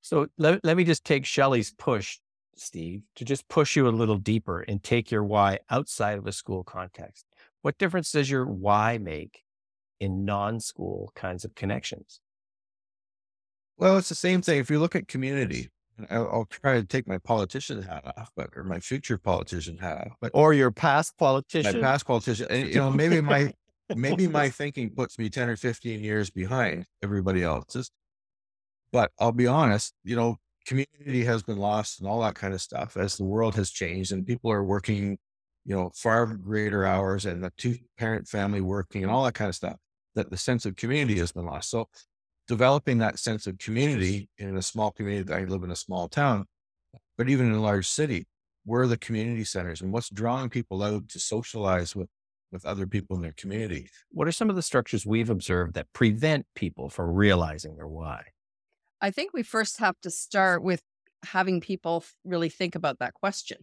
So 0.00 0.26
let, 0.38 0.64
let 0.64 0.76
me 0.76 0.84
just 0.84 1.04
take 1.04 1.24
Shelley's 1.24 1.72
push, 1.72 2.18
Steve, 2.56 3.02
to 3.16 3.24
just 3.24 3.48
push 3.48 3.76
you 3.76 3.86
a 3.86 3.90
little 3.90 4.18
deeper 4.18 4.60
and 4.60 4.82
take 4.82 5.10
your 5.10 5.24
why 5.24 5.60
outside 5.70 6.18
of 6.18 6.26
a 6.26 6.32
school 6.32 6.64
context. 6.64 7.24
What 7.62 7.78
difference 7.78 8.10
does 8.12 8.30
your 8.30 8.44
why 8.44 8.98
make 8.98 9.42
in 10.00 10.24
non-school 10.24 11.12
kinds 11.14 11.44
of 11.44 11.54
connections? 11.54 12.20
Well, 13.78 13.96
it's 13.96 14.08
the 14.08 14.14
same 14.14 14.42
thing. 14.42 14.58
If 14.58 14.70
you 14.70 14.80
look 14.80 14.96
at 14.96 15.08
community, 15.08 15.70
I'll, 16.10 16.28
I'll 16.30 16.44
try 16.46 16.80
to 16.80 16.86
take 16.86 17.06
my 17.06 17.18
politician 17.18 17.82
hat 17.82 18.04
off, 18.16 18.30
but 18.36 18.50
or 18.56 18.64
my 18.64 18.80
future 18.80 19.18
politician 19.18 19.78
hat 19.78 19.98
off, 19.98 20.16
but 20.20 20.30
or 20.34 20.52
your 20.54 20.70
past 20.70 21.16
politician, 21.18 21.80
my 21.80 21.80
past 21.80 22.06
politician, 22.06 22.46
and 22.50 22.68
you 22.68 22.76
know 22.76 22.90
maybe 23.02 23.20
my 23.20 23.52
maybe 23.96 24.26
my 24.28 24.48
thinking 24.50 24.90
puts 24.90 25.18
me 25.18 25.28
ten 25.30 25.48
or 25.48 25.56
fifteen 25.56 26.02
years 26.02 26.30
behind 26.30 26.86
everybody 27.02 27.42
else's. 27.42 27.90
But 28.92 29.10
I'll 29.18 29.32
be 29.32 29.46
honest, 29.46 29.94
you 30.04 30.16
know, 30.16 30.36
community 30.66 31.24
has 31.24 31.42
been 31.42 31.58
lost 31.58 32.00
and 32.00 32.08
all 32.08 32.20
that 32.22 32.34
kind 32.34 32.54
of 32.54 32.60
stuff 32.60 32.96
as 32.96 33.16
the 33.16 33.24
world 33.24 33.54
has 33.54 33.70
changed 33.70 34.12
and 34.12 34.26
people 34.26 34.52
are 34.52 34.62
working, 34.62 35.18
you 35.64 35.74
know, 35.74 35.90
far 35.94 36.26
greater 36.26 36.84
hours 36.84 37.24
and 37.24 37.42
the 37.42 37.52
two 37.56 37.76
parent 37.98 38.28
family 38.28 38.60
working 38.60 39.02
and 39.02 39.10
all 39.10 39.24
that 39.24 39.34
kind 39.34 39.48
of 39.48 39.54
stuff. 39.54 39.76
That 40.14 40.30
the 40.30 40.36
sense 40.36 40.66
of 40.66 40.76
community 40.76 41.18
has 41.20 41.32
been 41.32 41.46
lost. 41.46 41.70
So 41.70 41.88
developing 42.48 42.98
that 42.98 43.18
sense 43.18 43.46
of 43.46 43.58
community 43.58 44.28
in 44.38 44.56
a 44.56 44.62
small 44.62 44.90
community. 44.90 45.32
I 45.32 45.44
live 45.44 45.62
in 45.62 45.70
a 45.70 45.76
small 45.76 46.08
town, 46.08 46.46
but 47.16 47.28
even 47.28 47.46
in 47.46 47.52
a 47.52 47.62
large 47.62 47.88
city, 47.88 48.26
where 48.64 48.82
are 48.82 48.86
the 48.86 48.98
community 48.98 49.44
centers 49.44 49.80
and 49.80 49.92
what's 49.92 50.10
drawing 50.10 50.50
people 50.50 50.82
out 50.82 51.08
to 51.08 51.18
socialize 51.18 51.96
with 51.96 52.08
with 52.52 52.64
other 52.66 52.86
people 52.86 53.16
in 53.16 53.22
their 53.22 53.34
community. 53.36 53.88
What 54.10 54.28
are 54.28 54.32
some 54.32 54.50
of 54.50 54.56
the 54.56 54.62
structures 54.62 55.06
we've 55.06 55.30
observed 55.30 55.74
that 55.74 55.92
prevent 55.92 56.46
people 56.54 56.88
from 56.88 57.10
realizing 57.10 57.76
their 57.76 57.88
why? 57.88 58.24
I 59.00 59.10
think 59.10 59.32
we 59.32 59.42
first 59.42 59.78
have 59.78 59.96
to 60.02 60.10
start 60.10 60.62
with 60.62 60.82
having 61.24 61.60
people 61.60 62.04
really 62.24 62.48
think 62.48 62.74
about 62.74 62.98
that 63.00 63.14
question. 63.14 63.58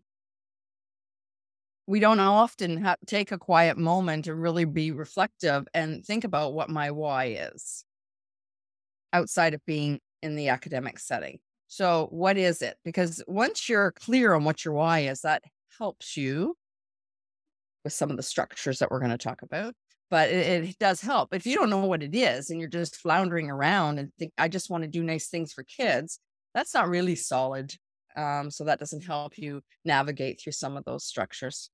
We 1.87 1.99
don't 1.99 2.19
often 2.19 2.83
have, 2.83 2.97
take 3.07 3.31
a 3.31 3.37
quiet 3.37 3.77
moment 3.77 4.27
and 4.27 4.41
really 4.41 4.65
be 4.65 4.91
reflective 4.91 5.67
and 5.73 6.05
think 6.05 6.23
about 6.23 6.53
what 6.53 6.69
my 6.69 6.91
why 6.91 7.25
is 7.53 7.83
outside 9.11 9.53
of 9.53 9.65
being 9.65 9.99
in 10.21 10.35
the 10.35 10.49
academic 10.49 10.99
setting. 10.99 11.39
So, 11.67 12.07
what 12.11 12.37
is 12.37 12.61
it? 12.61 12.77
Because 12.83 13.23
once 13.27 13.69
you're 13.69 13.91
clear 13.91 14.33
on 14.33 14.43
what 14.43 14.65
your 14.65 14.73
why 14.73 15.01
is, 15.01 15.21
that 15.21 15.43
helps 15.77 16.17
you 16.17 16.55
with 17.83 17.93
some 17.93 18.11
of 18.11 18.17
the 18.17 18.23
structures 18.23 18.79
that 18.79 18.91
we're 18.91 18.99
going 18.99 19.11
to 19.11 19.17
talk 19.17 19.41
about. 19.41 19.73
but 20.09 20.29
it, 20.29 20.63
it, 20.63 20.79
does 20.79 21.01
help. 21.01 21.33
If 21.33 21.45
you 21.45 21.55
don't 21.55 21.69
know 21.69 21.85
what 21.85 22.03
it 22.03 22.15
is 22.15 22.49
and 22.49 22.59
you're 22.59 22.69
just 22.69 22.95
floundering 22.95 23.49
around 23.49 23.99
and 23.99 24.11
think, 24.17 24.33
I 24.37 24.47
just 24.47 24.69
want 24.69 24.83
to 24.83 24.89
do 24.89 25.03
nice 25.03 25.27
things 25.27 25.53
for 25.53 25.63
kids, 25.63 26.19
that's 26.53 26.73
not 26.73 26.89
really 26.89 27.15
solid. 27.15 27.73
Um, 28.15 28.49
so 28.49 28.63
that 28.65 28.79
doesn't 28.79 29.05
help 29.05 29.37
you 29.37 29.61
navigate 29.85 30.41
through 30.41 30.53
some 30.53 30.77
of 30.77 30.85
those 30.85 31.05
structures. 31.05 31.69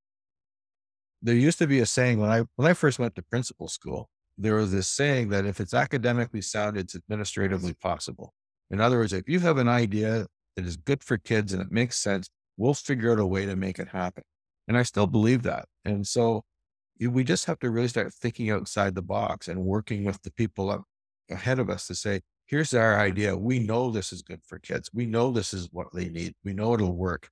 There 1.22 1.36
used 1.36 1.60
to 1.60 1.68
be 1.68 1.80
a 1.80 1.86
saying 1.86 2.20
when 2.20 2.30
I 2.30 2.44
when 2.56 2.70
I 2.70 2.74
first 2.74 3.00
went 3.00 3.16
to 3.16 3.24
principal 3.24 3.68
school, 3.68 4.10
there 4.38 4.56
was 4.56 4.72
this 4.72 4.88
saying 4.88 5.30
that 5.30 5.46
if 5.46 5.60
it's 5.60 5.74
academically 5.74 6.42
sound, 6.42 6.78
it's 6.78 6.96
administratively 6.96 7.74
possible. 7.74 8.34
In 8.70 8.82
other 8.82 8.98
words, 8.98 9.14
if 9.14 9.28
you 9.28 9.40
have 9.40 9.58
an 9.58 9.70
idea 9.70 10.28
that 10.56 10.66
is 10.66 10.76
good 10.76 11.04
for 11.04 11.18
kids 11.18 11.54
and 11.54 11.62
it 11.62 11.72
makes 11.72 11.98
sense, 11.98 12.28
we'll 12.58 12.74
figure 12.74 13.12
out 13.12 13.20
a 13.20 13.26
way 13.26 13.46
to 13.46 13.56
make 13.56 13.80
it 13.80 13.88
happen. 13.88 14.24
And 14.68 14.78
I 14.78 14.84
still 14.84 15.08
believe 15.08 15.44
that. 15.44 15.66
And 15.84 16.08
so 16.08 16.44
we 17.00 17.24
just 17.24 17.46
have 17.46 17.60
to 17.60 17.70
really 17.70 17.88
start 17.88 18.14
thinking 18.14 18.50
outside 18.50 18.96
the 18.96 19.02
box 19.02 19.48
and 19.48 19.64
working 19.64 20.06
with 20.06 20.22
the 20.24 20.32
people 20.32 20.70
up 20.70 20.84
ahead 21.30 21.60
of 21.60 21.70
us 21.70 21.88
to 21.88 21.96
say, 21.96 22.22
here's 22.46 22.74
our 22.74 23.00
idea. 23.00 23.36
We 23.36 23.60
know 23.60 23.92
this 23.92 24.14
is 24.14 24.22
good 24.22 24.42
for 24.46 24.60
kids. 24.60 24.90
We 24.94 25.06
know 25.06 25.32
this 25.32 25.54
is 25.54 25.70
what 25.72 25.88
they 25.94 26.10
need. 26.10 26.34
We 26.44 26.54
know 26.54 26.74
it'll 26.74 26.96
work. 26.96 27.30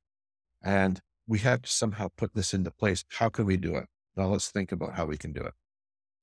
And 0.64 1.00
we 1.28 1.40
have 1.40 1.62
to 1.64 1.72
somehow 1.72 2.10
put 2.18 2.34
this 2.34 2.54
into 2.54 2.72
place. 2.72 3.04
How 3.10 3.30
can 3.30 3.46
we 3.46 3.58
do 3.58 3.76
it? 3.76 3.86
Now 4.16 4.28
let's 4.28 4.50
think 4.52 4.72
about 4.72 4.94
how 4.96 5.06
we 5.06 5.18
can 5.18 5.34
do 5.34 5.42
it. 5.42 5.54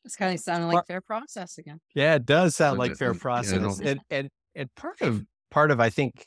It's 0.05 0.17
kind 0.17 0.33
of 0.35 0.41
sounding 0.41 0.69
like 0.69 0.87
fair 0.87 1.01
process 1.01 1.59
again. 1.59 1.81
Yeah, 1.95 2.15
it 2.15 2.25
does 2.25 2.57
sound 2.57 2.79
like 2.79 2.97
fair 2.97 3.15
process. 3.15 3.81
and, 3.81 4.01
and 4.11 4.31
and 4.55 4.75
part 4.75 5.01
of 5.03 5.25
part 5.51 5.71
of 5.71 5.81
I 5.81 5.91
think 5.91 6.27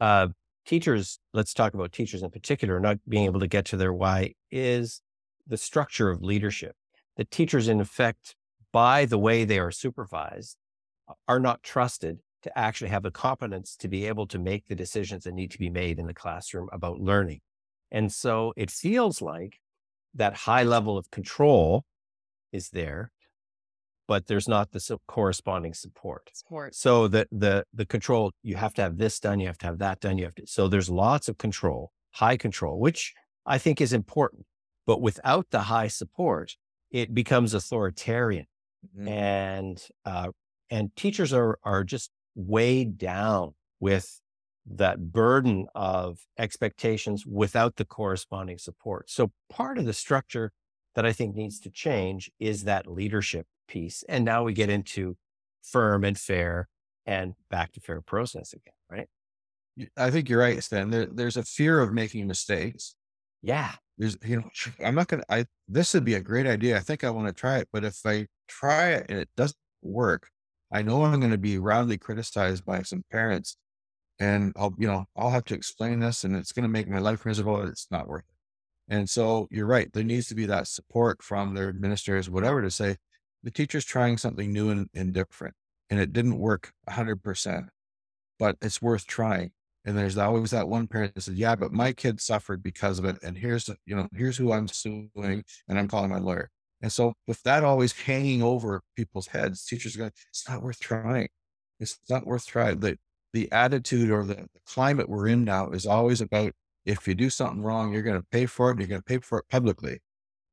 uh 0.00 0.28
teachers, 0.66 1.18
let's 1.32 1.54
talk 1.54 1.74
about 1.74 1.92
teachers 1.92 2.22
in 2.22 2.30
particular, 2.30 2.80
not 2.80 2.98
being 3.08 3.24
able 3.24 3.40
to 3.40 3.46
get 3.46 3.64
to 3.66 3.76
their 3.76 3.92
why 3.92 4.34
is 4.50 5.02
the 5.46 5.56
structure 5.56 6.10
of 6.10 6.22
leadership. 6.22 6.74
The 7.16 7.24
teachers, 7.24 7.68
in 7.68 7.80
effect, 7.80 8.36
by 8.72 9.04
the 9.04 9.18
way 9.18 9.44
they 9.44 9.58
are 9.58 9.70
supervised, 9.70 10.56
are 11.26 11.40
not 11.40 11.62
trusted 11.62 12.18
to 12.42 12.58
actually 12.58 12.90
have 12.90 13.02
the 13.02 13.10
competence 13.10 13.76
to 13.76 13.88
be 13.88 14.06
able 14.06 14.26
to 14.26 14.38
make 14.38 14.66
the 14.66 14.74
decisions 14.74 15.24
that 15.24 15.34
need 15.34 15.50
to 15.50 15.58
be 15.58 15.70
made 15.70 15.98
in 15.98 16.06
the 16.06 16.14
classroom 16.14 16.68
about 16.72 17.00
learning. 17.00 17.40
And 17.90 18.12
so 18.12 18.52
it 18.56 18.70
feels 18.70 19.20
like 19.20 19.58
that 20.14 20.34
high 20.34 20.62
level 20.62 20.96
of 20.96 21.10
control 21.10 21.84
is 22.52 22.70
there, 22.70 23.12
but 24.10 24.26
there's 24.26 24.48
not 24.48 24.72
the 24.72 24.98
corresponding 25.06 25.72
support. 25.72 26.28
Support. 26.34 26.74
So 26.74 27.06
the 27.06 27.28
the 27.30 27.64
the 27.72 27.86
control, 27.86 28.32
you 28.42 28.56
have 28.56 28.74
to 28.74 28.82
have 28.82 28.98
this 28.98 29.20
done, 29.20 29.38
you 29.38 29.46
have 29.46 29.58
to 29.58 29.66
have 29.66 29.78
that 29.78 30.00
done, 30.00 30.18
you 30.18 30.24
have 30.24 30.34
to. 30.34 30.46
So 30.48 30.66
there's 30.66 30.90
lots 30.90 31.28
of 31.28 31.38
control, 31.38 31.92
high 32.14 32.36
control, 32.36 32.80
which 32.80 33.14
I 33.46 33.56
think 33.58 33.80
is 33.80 33.92
important. 33.92 34.46
But 34.84 35.00
without 35.00 35.46
the 35.52 35.60
high 35.60 35.86
support, 35.86 36.56
it 36.90 37.14
becomes 37.14 37.54
authoritarian, 37.54 38.46
mm-hmm. 38.84 39.06
and 39.06 39.80
uh, 40.04 40.30
and 40.70 40.90
teachers 40.96 41.32
are 41.32 41.60
are 41.62 41.84
just 41.84 42.10
weighed 42.34 42.98
down 42.98 43.54
with 43.78 44.20
that 44.66 45.12
burden 45.12 45.68
of 45.76 46.18
expectations 46.36 47.24
without 47.24 47.76
the 47.76 47.84
corresponding 47.84 48.58
support. 48.58 49.08
So 49.08 49.30
part 49.48 49.78
of 49.78 49.84
the 49.84 49.92
structure 49.92 50.50
that 50.96 51.06
I 51.06 51.12
think 51.12 51.36
needs 51.36 51.60
to 51.60 51.70
change 51.70 52.28
is 52.40 52.64
that 52.64 52.88
leadership 52.88 53.46
piece. 53.70 54.04
And 54.08 54.24
now 54.24 54.42
we 54.42 54.52
get 54.52 54.68
into 54.68 55.16
firm 55.62 56.04
and 56.04 56.18
fair 56.18 56.68
and 57.06 57.34
back 57.50 57.72
to 57.72 57.80
fair 57.80 58.00
process 58.00 58.52
again, 58.52 58.74
right? 58.90 59.08
I 59.96 60.10
think 60.10 60.28
you're 60.28 60.40
right, 60.40 60.62
Stan. 60.62 60.90
There, 60.90 61.06
there's 61.06 61.36
a 61.36 61.44
fear 61.44 61.80
of 61.80 61.92
making 61.92 62.26
mistakes. 62.26 62.96
Yeah. 63.42 63.72
There's, 63.96 64.16
you 64.24 64.38
know, 64.38 64.50
I'm 64.84 64.94
not 64.94 65.08
going 65.08 65.22
to, 65.22 65.32
I, 65.32 65.46
this 65.68 65.94
would 65.94 66.04
be 66.04 66.14
a 66.14 66.20
great 66.20 66.46
idea. 66.46 66.76
I 66.76 66.80
think 66.80 67.04
I 67.04 67.10
want 67.10 67.28
to 67.28 67.32
try 67.32 67.58
it. 67.58 67.68
But 67.72 67.84
if 67.84 68.00
I 68.04 68.26
try 68.48 68.90
it 68.90 69.06
and 69.08 69.18
it 69.18 69.28
doesn't 69.36 69.56
work, 69.82 70.28
I 70.72 70.82
know 70.82 71.04
I'm 71.04 71.20
going 71.20 71.32
to 71.32 71.38
be 71.38 71.58
roundly 71.58 71.98
criticized 71.98 72.64
by 72.64 72.82
some 72.82 73.04
parents 73.10 73.56
and 74.18 74.52
I'll, 74.56 74.74
you 74.78 74.86
know, 74.86 75.06
I'll 75.16 75.30
have 75.30 75.44
to 75.44 75.54
explain 75.54 76.00
this 76.00 76.24
and 76.24 76.36
it's 76.36 76.52
going 76.52 76.64
to 76.64 76.68
make 76.68 76.88
my 76.88 76.98
life 76.98 77.24
miserable. 77.24 77.62
It's 77.62 77.86
not 77.90 78.08
worth 78.08 78.24
it. 78.28 78.94
And 78.94 79.08
so 79.08 79.48
you're 79.50 79.66
right. 79.66 79.90
There 79.92 80.04
needs 80.04 80.28
to 80.28 80.34
be 80.34 80.46
that 80.46 80.66
support 80.66 81.22
from 81.22 81.54
their 81.54 81.68
administrators, 81.68 82.28
whatever, 82.28 82.60
to 82.60 82.70
say 82.70 82.96
the 83.42 83.50
teacher's 83.50 83.84
trying 83.84 84.18
something 84.18 84.52
new 84.52 84.70
and, 84.70 84.88
and 84.94 85.12
different 85.12 85.54
and 85.90 85.98
it 85.98 86.12
didn't 86.12 86.38
work 86.38 86.72
100%, 86.88 87.68
but 88.38 88.56
it's 88.62 88.80
worth 88.80 89.06
trying. 89.06 89.50
And 89.84 89.98
there's 89.98 90.16
always 90.16 90.50
that 90.50 90.68
one 90.68 90.86
parent 90.86 91.14
that 91.14 91.22
says, 91.22 91.34
yeah, 91.34 91.56
but 91.56 91.72
my 91.72 91.92
kid 91.92 92.20
suffered 92.20 92.62
because 92.62 92.98
of 92.98 93.04
it. 93.04 93.16
And 93.22 93.36
here's, 93.36 93.68
you 93.86 93.96
know, 93.96 94.08
here's 94.14 94.36
who 94.36 94.52
I'm 94.52 94.68
suing 94.68 95.10
and 95.68 95.78
I'm 95.78 95.88
calling 95.88 96.10
my 96.10 96.18
lawyer. 96.18 96.50
And 96.82 96.92
so 96.92 97.14
with 97.26 97.42
that 97.42 97.64
always 97.64 97.92
hanging 97.92 98.42
over 98.42 98.82
people's 98.96 99.28
heads, 99.28 99.64
teachers 99.64 99.96
go, 99.96 100.10
it's 100.28 100.48
not 100.48 100.62
worth 100.62 100.80
trying. 100.80 101.28
It's 101.80 101.98
not 102.08 102.26
worth 102.26 102.46
trying. 102.46 102.80
The, 102.80 102.98
the 103.32 103.50
attitude 103.52 104.10
or 104.10 104.24
the, 104.24 104.34
the 104.34 104.60
climate 104.66 105.08
we're 105.08 105.28
in 105.28 105.44
now 105.44 105.70
is 105.70 105.86
always 105.86 106.20
about 106.20 106.52
if 106.84 107.08
you 107.08 107.14
do 107.14 107.30
something 107.30 107.62
wrong, 107.62 107.92
you're 107.92 108.02
going 108.02 108.20
to 108.20 108.26
pay 108.30 108.46
for 108.46 108.70
it. 108.70 108.78
You're 108.78 108.88
going 108.88 109.00
to 109.00 109.04
pay 109.04 109.18
for 109.18 109.38
it 109.38 109.48
publicly. 109.50 110.00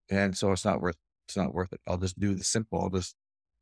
And 0.10 0.38
so 0.38 0.52
it's 0.52 0.66
not 0.66 0.82
worth, 0.82 0.96
it's 1.28 1.38
not 1.38 1.54
worth 1.54 1.74
it. 1.74 1.82
I'll 1.88 1.98
just 1.98 2.20
do 2.20 2.34
the 2.36 2.44
simple. 2.44 2.82
I'll 2.82 2.90
just 2.90 3.16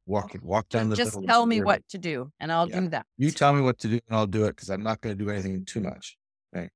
walk 0.05 0.35
walk 0.41 0.69
down 0.69 0.89
the 0.89 0.95
just 0.95 1.17
tell 1.27 1.45
me 1.45 1.61
what 1.61 1.81
to 1.89 1.97
do 1.97 2.31
and 2.39 2.51
I'll 2.51 2.69
yeah. 2.69 2.79
do 2.79 2.89
that. 2.89 3.05
You 3.17 3.31
tell 3.31 3.53
me 3.53 3.61
what 3.61 3.79
to 3.79 3.87
do 3.87 3.99
and 4.07 4.17
I'll 4.17 4.27
do 4.27 4.45
it 4.45 4.55
because 4.55 4.69
I'm 4.69 4.83
not 4.83 5.01
going 5.01 5.17
to 5.17 5.23
do 5.23 5.29
anything 5.31 5.65
too 5.65 5.81
much. 5.81 6.17
Okay. 6.55 6.69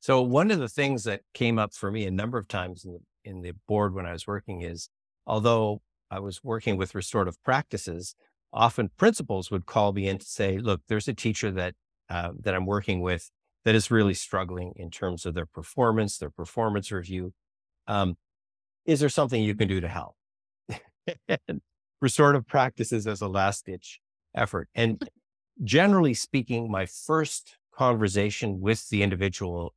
So 0.00 0.20
one 0.22 0.50
of 0.50 0.58
the 0.58 0.68
things 0.68 1.04
that 1.04 1.22
came 1.32 1.58
up 1.58 1.74
for 1.74 1.90
me 1.90 2.06
a 2.06 2.10
number 2.10 2.38
of 2.38 2.48
times 2.48 2.84
in 2.84 2.92
the, 2.92 3.00
in 3.24 3.40
the 3.40 3.52
board 3.66 3.94
when 3.94 4.04
I 4.04 4.12
was 4.12 4.26
working 4.26 4.60
is 4.62 4.90
although 5.26 5.80
I 6.10 6.18
was 6.18 6.44
working 6.44 6.76
with 6.76 6.94
restorative 6.94 7.42
practices, 7.42 8.14
often 8.52 8.90
principals 8.98 9.50
would 9.50 9.64
call 9.64 9.92
me 9.92 10.08
in 10.08 10.18
to 10.18 10.26
say, 10.26 10.58
look, 10.58 10.82
there's 10.88 11.08
a 11.08 11.14
teacher 11.14 11.50
that 11.52 11.74
uh, 12.10 12.32
that 12.40 12.54
I'm 12.54 12.66
working 12.66 13.00
with 13.00 13.30
that 13.64 13.74
is 13.74 13.90
really 13.90 14.12
struggling 14.12 14.72
in 14.76 14.90
terms 14.90 15.24
of 15.24 15.32
their 15.34 15.46
performance, 15.46 16.18
their 16.18 16.30
performance 16.30 16.92
review. 16.92 17.32
Um, 17.86 18.16
is 18.84 19.00
there 19.00 19.08
something 19.08 19.42
you 19.42 19.54
can 19.54 19.68
do 19.68 19.80
to 19.80 19.88
help? 19.88 20.16
restorative 22.00 22.46
practices 22.46 23.06
as 23.06 23.20
a 23.20 23.28
last 23.28 23.66
ditch 23.66 24.00
effort. 24.34 24.68
And 24.74 25.02
generally 25.62 26.14
speaking, 26.14 26.70
my 26.70 26.84
first 26.86 27.56
conversation 27.74 28.60
with 28.60 28.88
the 28.88 29.02
individual 29.02 29.74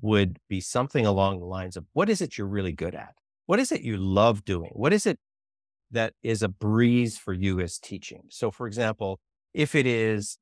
would 0.00 0.38
be 0.48 0.60
something 0.60 1.06
along 1.06 1.38
the 1.38 1.46
lines 1.46 1.76
of 1.76 1.84
what 1.92 2.08
is 2.08 2.20
it 2.20 2.36
you're 2.36 2.46
really 2.46 2.72
good 2.72 2.94
at? 2.94 3.14
What 3.46 3.60
is 3.60 3.70
it 3.70 3.82
you 3.82 3.96
love 3.96 4.44
doing? 4.44 4.70
What 4.72 4.92
is 4.92 5.06
it 5.06 5.18
that 5.90 6.14
is 6.22 6.42
a 6.42 6.48
breeze 6.48 7.16
for 7.16 7.32
you 7.32 7.60
as 7.60 7.78
teaching? 7.78 8.22
So, 8.28 8.50
for 8.50 8.66
example, 8.66 9.20
if 9.54 9.74
it 9.74 9.86
is 9.86 10.38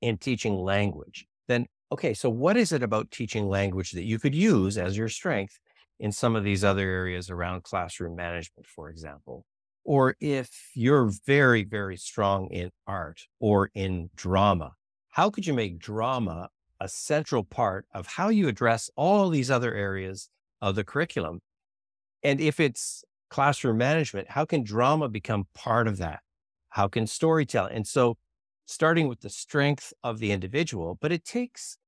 in 0.00 0.16
teaching 0.16 0.56
language, 0.56 1.26
then 1.48 1.66
okay, 1.92 2.14
so 2.14 2.28
what 2.30 2.56
is 2.56 2.72
it 2.72 2.82
about 2.82 3.10
teaching 3.10 3.48
language 3.48 3.92
that 3.92 4.04
you 4.04 4.18
could 4.18 4.34
use 4.34 4.78
as 4.78 4.96
your 4.96 5.08
strength 5.08 5.58
in 5.98 6.12
some 6.12 6.36
of 6.36 6.44
these 6.44 6.64
other 6.64 6.88
areas 6.88 7.30
around 7.30 7.62
classroom 7.62 8.16
management, 8.16 8.66
for 8.66 8.90
example? 8.90 9.44
Or 9.84 10.16
if 10.20 10.70
you're 10.74 11.10
very, 11.26 11.64
very 11.64 11.96
strong 11.96 12.48
in 12.48 12.70
art 12.86 13.22
or 13.40 13.70
in 13.74 14.10
drama, 14.16 14.72
how 15.10 15.30
could 15.30 15.46
you 15.46 15.54
make 15.54 15.78
drama 15.78 16.48
a 16.80 16.88
central 16.88 17.44
part 17.44 17.86
of 17.94 18.06
how 18.06 18.28
you 18.28 18.48
address 18.48 18.90
all 18.96 19.30
these 19.30 19.50
other 19.50 19.72
areas 19.74 20.28
of 20.60 20.74
the 20.74 20.84
curriculum? 20.84 21.40
And 22.22 22.40
if 22.40 22.58
it's 22.58 23.04
classroom 23.30 23.78
management, 23.78 24.30
how 24.30 24.44
can 24.44 24.64
drama 24.64 25.08
become 25.08 25.46
part 25.54 25.86
of 25.86 25.98
that? 25.98 26.20
How 26.70 26.88
can 26.88 27.06
storytelling? 27.06 27.74
And 27.74 27.86
so 27.86 28.16
starting 28.66 29.08
with 29.08 29.20
the 29.20 29.30
strength 29.30 29.92
of 30.02 30.18
the 30.18 30.32
individual, 30.32 30.98
but 31.00 31.12
it 31.12 31.24
takes 31.24 31.78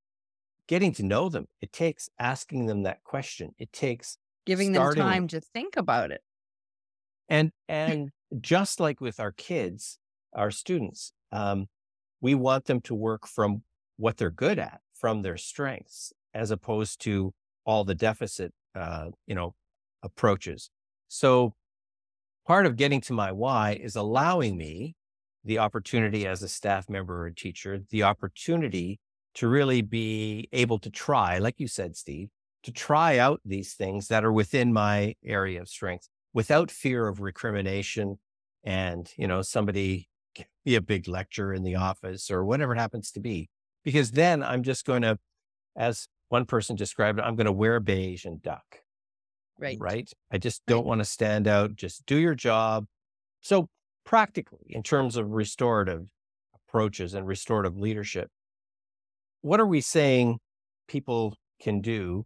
getting 0.69 0.93
to 0.93 1.03
know 1.03 1.29
them. 1.29 1.47
It 1.61 1.73
takes 1.73 2.09
asking 2.19 2.67
them 2.67 2.83
that 2.83 3.03
question. 3.03 3.55
It 3.57 3.73
takes 3.73 4.17
giving 4.45 4.71
them 4.71 4.93
time 4.93 5.27
to 5.29 5.41
think 5.41 5.75
about 5.75 6.11
it. 6.11 6.21
And 7.27 7.51
and 7.67 8.11
just 8.39 8.79
like 8.79 9.01
with 9.01 9.19
our 9.19 9.31
kids, 9.31 9.97
our 10.33 10.51
students, 10.51 11.11
um, 11.31 11.67
we 12.21 12.35
want 12.35 12.65
them 12.65 12.81
to 12.81 12.93
work 12.93 13.27
from 13.27 13.63
what 13.97 14.17
they're 14.17 14.29
good 14.29 14.59
at, 14.59 14.79
from 14.93 15.23
their 15.23 15.37
strengths, 15.37 16.13
as 16.33 16.51
opposed 16.51 17.01
to 17.01 17.33
all 17.65 17.83
the 17.83 17.95
deficit, 17.95 18.53
uh, 18.75 19.07
you 19.25 19.33
know, 19.33 19.55
approaches. 20.03 20.69
So 21.07 21.55
part 22.45 22.67
of 22.67 22.75
getting 22.75 23.01
to 23.01 23.13
my 23.13 23.31
why 23.31 23.79
is 23.81 23.95
allowing 23.95 24.55
me 24.55 24.95
the 25.43 25.57
opportunity 25.57 26.27
as 26.27 26.43
a 26.43 26.47
staff 26.47 26.87
member 26.89 27.25
or 27.25 27.31
teacher, 27.31 27.79
the 27.89 28.03
opportunity 28.03 28.99
to 29.35 29.47
really 29.47 29.81
be 29.81 30.49
able 30.51 30.79
to 30.79 30.89
try, 30.89 31.37
like 31.37 31.59
you 31.59 31.67
said, 31.67 31.95
Steve, 31.95 32.29
to 32.63 32.71
try 32.71 33.17
out 33.17 33.41
these 33.45 33.73
things 33.73 34.07
that 34.07 34.25
are 34.25 34.33
within 34.33 34.73
my 34.73 35.15
area 35.23 35.61
of 35.61 35.69
strength 35.69 36.09
without 36.33 36.69
fear 36.69 37.07
of 37.07 37.21
recrimination 37.21 38.19
and, 38.63 39.11
you 39.17 39.27
know, 39.27 39.41
somebody 39.41 40.09
give 40.35 40.47
me 40.65 40.75
a 40.75 40.81
big 40.81 41.07
lecture 41.07 41.53
in 41.53 41.63
the 41.63 41.75
office 41.75 42.29
or 42.29 42.45
whatever 42.45 42.73
it 42.73 42.79
happens 42.79 43.11
to 43.11 43.19
be. 43.19 43.49
Because 43.83 44.11
then 44.11 44.43
I'm 44.43 44.63
just 44.63 44.85
going 44.85 45.01
to, 45.03 45.17
as 45.77 46.07
one 46.27 46.45
person 46.45 46.75
described 46.75 47.19
it, 47.19 47.23
I'm 47.23 47.35
going 47.35 47.45
to 47.45 47.51
wear 47.51 47.79
beige 47.79 48.25
and 48.25 48.41
duck. 48.41 48.81
Right. 49.57 49.77
Right. 49.79 50.09
I 50.31 50.37
just 50.37 50.61
don't 50.67 50.85
want 50.85 50.99
to 50.99 51.05
stand 51.05 51.47
out. 51.47 51.75
Just 51.75 52.05
do 52.05 52.17
your 52.17 52.35
job. 52.35 52.85
So, 53.41 53.67
practically, 54.05 54.67
in 54.69 54.83
terms 54.83 55.17
of 55.17 55.31
restorative 55.31 56.07
approaches 56.55 57.13
and 57.13 57.27
restorative 57.27 57.77
leadership, 57.77 58.29
what 59.41 59.59
are 59.59 59.65
we 59.65 59.81
saying 59.81 60.39
people 60.87 61.35
can 61.61 61.81
do 61.81 62.25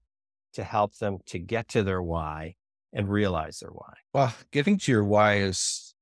to 0.54 0.64
help 0.64 0.96
them 0.98 1.18
to 1.28 1.40
get 1.40 1.68
to 1.70 1.84
their 1.84 2.02
why 2.02 2.56
and 2.92 3.10
realize 3.10 3.60
their 3.60 3.72
why? 3.72 3.94
Well, 4.14 4.34
getting 4.52 4.78
to 4.80 4.92
your 4.92 5.04
why 5.04 5.38
is, 5.38 5.94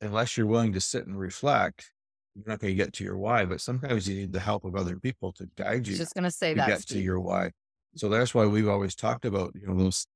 unless 0.00 0.36
you're 0.36 0.46
willing 0.46 0.72
to 0.72 0.80
sit 0.80 1.06
and 1.06 1.18
reflect, 1.18 1.92
you're 2.34 2.44
not 2.46 2.60
going 2.60 2.72
to 2.72 2.76
get 2.76 2.92
to 2.94 3.04
your 3.04 3.18
why. 3.18 3.44
But 3.44 3.60
sometimes 3.60 4.08
you 4.08 4.16
need 4.16 4.32
the 4.32 4.40
help 4.40 4.64
of 4.64 4.74
other 4.76 4.96
people 4.96 5.32
to 5.34 5.48
guide 5.56 5.86
you 5.86 5.96
Just 5.96 6.14
going 6.14 6.24
to 6.24 6.30
say 6.30 6.54
to 6.54 6.58
that. 6.58 6.68
get 6.68 6.88
to 6.88 6.98
your 6.98 7.20
why. 7.20 7.50
So 7.96 8.08
that's 8.08 8.34
why 8.34 8.46
we've 8.46 8.68
always 8.68 8.94
talked 8.94 9.24
about, 9.24 9.52
you 9.54 9.66
know, 9.66 9.76
those. 9.76 10.06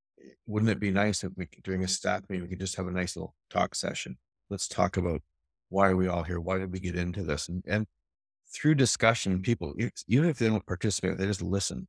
Wouldn't 0.46 0.70
it 0.70 0.80
be 0.80 0.90
nice 0.90 1.22
if 1.22 1.32
we 1.36 1.46
could, 1.46 1.62
during 1.64 1.84
a 1.84 1.88
staff 1.88 2.22
meeting, 2.28 2.44
we 2.44 2.48
could 2.48 2.60
just 2.60 2.76
have 2.76 2.86
a 2.86 2.90
nice 2.90 3.14
little 3.14 3.34
talk 3.50 3.74
session? 3.74 4.16
Let's 4.48 4.68
talk 4.68 4.96
about 4.96 5.20
why 5.68 5.88
are 5.88 5.96
we 5.96 6.08
all 6.08 6.22
here? 6.22 6.40
Why 6.40 6.58
did 6.58 6.72
we 6.72 6.80
get 6.80 6.96
into 6.96 7.22
this? 7.22 7.48
And, 7.48 7.62
and 7.66 7.86
through 8.52 8.74
discussion, 8.76 9.42
people, 9.42 9.74
even 10.08 10.28
if 10.28 10.38
they 10.38 10.48
don't 10.48 10.66
participate, 10.66 11.18
they 11.18 11.26
just 11.26 11.42
listen. 11.42 11.88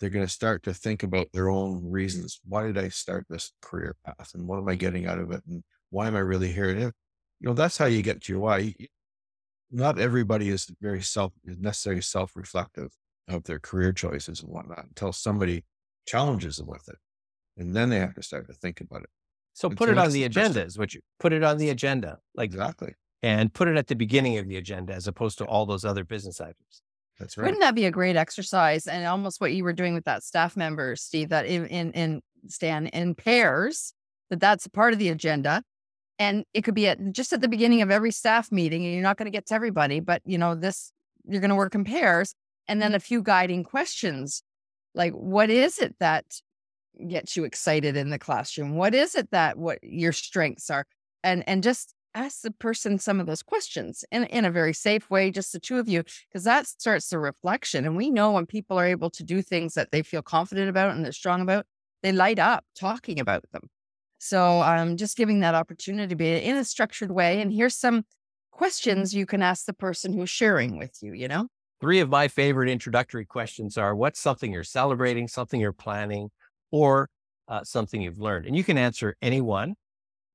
They're 0.00 0.10
going 0.10 0.26
to 0.26 0.32
start 0.32 0.62
to 0.64 0.74
think 0.74 1.02
about 1.02 1.28
their 1.32 1.50
own 1.50 1.90
reasons. 1.90 2.40
Why 2.44 2.64
did 2.66 2.78
I 2.78 2.88
start 2.88 3.26
this 3.28 3.52
career 3.62 3.96
path? 4.04 4.32
And 4.34 4.48
what 4.48 4.58
am 4.58 4.68
I 4.68 4.76
getting 4.76 5.06
out 5.06 5.18
of 5.18 5.32
it? 5.32 5.42
And 5.46 5.64
why 5.90 6.08
am 6.08 6.16
I 6.16 6.20
really 6.20 6.52
here? 6.52 6.70
And, 6.70 6.82
if- 6.84 6.94
you 7.40 7.48
know, 7.48 7.54
that's 7.54 7.78
how 7.78 7.86
you 7.86 8.02
get 8.02 8.22
to 8.24 8.32
your 8.32 8.40
why. 8.40 8.74
Not 9.70 9.98
everybody 9.98 10.48
is 10.48 10.70
very 10.80 11.02
self, 11.02 11.32
is 11.44 11.58
necessarily 11.58 12.02
self 12.02 12.34
reflective 12.36 12.96
of 13.28 13.44
their 13.44 13.58
career 13.60 13.92
choices 13.92 14.40
and 14.42 14.50
whatnot 14.50 14.84
until 14.86 15.12
somebody 15.12 15.64
challenges 16.06 16.56
them 16.56 16.66
with 16.68 16.88
it. 16.88 16.96
And 17.56 17.74
then 17.76 17.90
they 17.90 17.98
have 17.98 18.14
to 18.14 18.22
start 18.22 18.46
to 18.48 18.54
think 18.54 18.80
about 18.80 19.02
it. 19.04 19.10
So 19.54 19.68
And 19.68 19.78
put 19.78 19.88
so 19.88 19.92
it 19.92 19.98
on 19.98 20.12
the 20.12 20.24
agenda, 20.24 20.64
is 20.64 20.78
what 20.78 20.94
you 20.94 21.00
put 21.18 21.32
it 21.32 21.42
on 21.42 21.58
the 21.58 21.70
agenda, 21.70 22.20
like, 22.34 22.50
Exactly. 22.50 22.94
And 23.22 23.52
put 23.52 23.68
it 23.68 23.76
at 23.76 23.88
the 23.88 23.96
beginning 23.96 24.38
of 24.38 24.48
the 24.48 24.56
agenda 24.56 24.94
as 24.94 25.06
opposed 25.06 25.38
to 25.38 25.44
all 25.44 25.66
those 25.66 25.84
other 25.84 26.04
business 26.04 26.40
items. 26.40 26.82
That's 27.18 27.36
right. 27.36 27.46
Wouldn't 27.46 27.62
that 27.62 27.74
be 27.74 27.86
a 27.86 27.90
great 27.90 28.16
exercise? 28.16 28.86
And 28.86 29.04
almost 29.06 29.40
what 29.40 29.52
you 29.52 29.64
were 29.64 29.72
doing 29.72 29.94
with 29.94 30.04
that 30.04 30.22
staff 30.22 30.56
member, 30.56 30.94
Steve, 30.94 31.30
that 31.30 31.46
in, 31.46 31.66
in, 31.66 31.92
in 31.92 32.22
Stan, 32.46 32.86
in 32.88 33.14
pairs, 33.14 33.92
that 34.30 34.40
that's 34.40 34.66
a 34.66 34.70
part 34.70 34.92
of 34.92 34.98
the 34.98 35.08
agenda. 35.08 35.62
And 36.20 36.44
it 36.54 36.62
could 36.62 36.74
be 36.74 36.88
at 36.88 37.12
just 37.12 37.32
at 37.32 37.40
the 37.40 37.48
beginning 37.48 37.82
of 37.82 37.90
every 37.90 38.10
staff 38.10 38.50
meeting, 38.50 38.84
and 38.84 38.92
you're 38.92 39.02
not 39.02 39.16
going 39.16 39.26
to 39.26 39.36
get 39.36 39.46
to 39.46 39.54
everybody, 39.54 40.00
but 40.00 40.22
you 40.24 40.38
know, 40.38 40.54
this, 40.54 40.92
you're 41.26 41.40
going 41.40 41.50
to 41.50 41.56
work 41.56 41.74
in 41.74 41.84
pairs. 41.84 42.34
And 42.66 42.82
then 42.82 42.94
a 42.94 43.00
few 43.00 43.22
guiding 43.22 43.64
questions 43.64 44.42
like, 44.94 45.12
what 45.12 45.48
is 45.48 45.78
it 45.78 45.96
that 46.00 46.24
gets 47.06 47.36
you 47.36 47.44
excited 47.44 47.96
in 47.96 48.10
the 48.10 48.18
classroom? 48.18 48.74
What 48.76 48.94
is 48.94 49.14
it 49.14 49.30
that 49.30 49.56
what 49.56 49.78
your 49.82 50.12
strengths 50.12 50.70
are? 50.70 50.86
And, 51.22 51.44
and 51.48 51.62
just 51.62 51.94
ask 52.14 52.42
the 52.42 52.50
person 52.50 52.98
some 52.98 53.20
of 53.20 53.26
those 53.26 53.42
questions 53.42 54.04
in, 54.10 54.24
in 54.24 54.44
a 54.44 54.50
very 54.50 54.72
safe 54.72 55.08
way, 55.10 55.30
just 55.30 55.52
the 55.52 55.60
two 55.60 55.78
of 55.78 55.88
you, 55.88 56.02
because 56.28 56.44
that 56.44 56.66
starts 56.66 57.08
the 57.08 57.18
reflection. 57.18 57.84
And 57.84 57.96
we 57.96 58.10
know 58.10 58.32
when 58.32 58.46
people 58.46 58.78
are 58.78 58.86
able 58.86 59.10
to 59.10 59.22
do 59.22 59.42
things 59.42 59.74
that 59.74 59.90
they 59.92 60.02
feel 60.02 60.22
confident 60.22 60.68
about 60.68 60.90
and 60.90 61.04
they're 61.04 61.12
strong 61.12 61.40
about, 61.40 61.66
they 62.02 62.12
light 62.12 62.38
up 62.38 62.64
talking 62.78 63.20
about 63.20 63.44
them. 63.52 63.62
So 64.18 64.60
I'm 64.60 64.88
um, 64.88 64.96
just 64.96 65.16
giving 65.16 65.40
that 65.40 65.54
opportunity 65.54 66.08
to 66.08 66.16
be 66.16 66.28
in 66.28 66.56
a 66.56 66.64
structured 66.64 67.12
way. 67.12 67.40
And 67.40 67.52
here's 67.52 67.76
some 67.76 68.04
questions 68.50 69.14
you 69.14 69.26
can 69.26 69.42
ask 69.42 69.64
the 69.64 69.72
person 69.72 70.12
who's 70.12 70.30
sharing 70.30 70.76
with 70.76 70.98
you, 71.00 71.12
you 71.12 71.28
know? 71.28 71.46
Three 71.80 72.00
of 72.00 72.08
my 72.08 72.26
favorite 72.26 72.68
introductory 72.68 73.24
questions 73.24 73.78
are 73.78 73.94
what's 73.94 74.18
something 74.18 74.52
you're 74.52 74.64
celebrating, 74.64 75.28
something 75.28 75.60
you're 75.60 75.72
planning, 75.72 76.30
or 76.72 77.08
uh, 77.46 77.62
something 77.62 78.02
you've 78.02 78.18
learned? 78.18 78.46
And 78.46 78.56
you 78.56 78.64
can 78.64 78.76
answer 78.76 79.16
any 79.22 79.40
one 79.40 79.76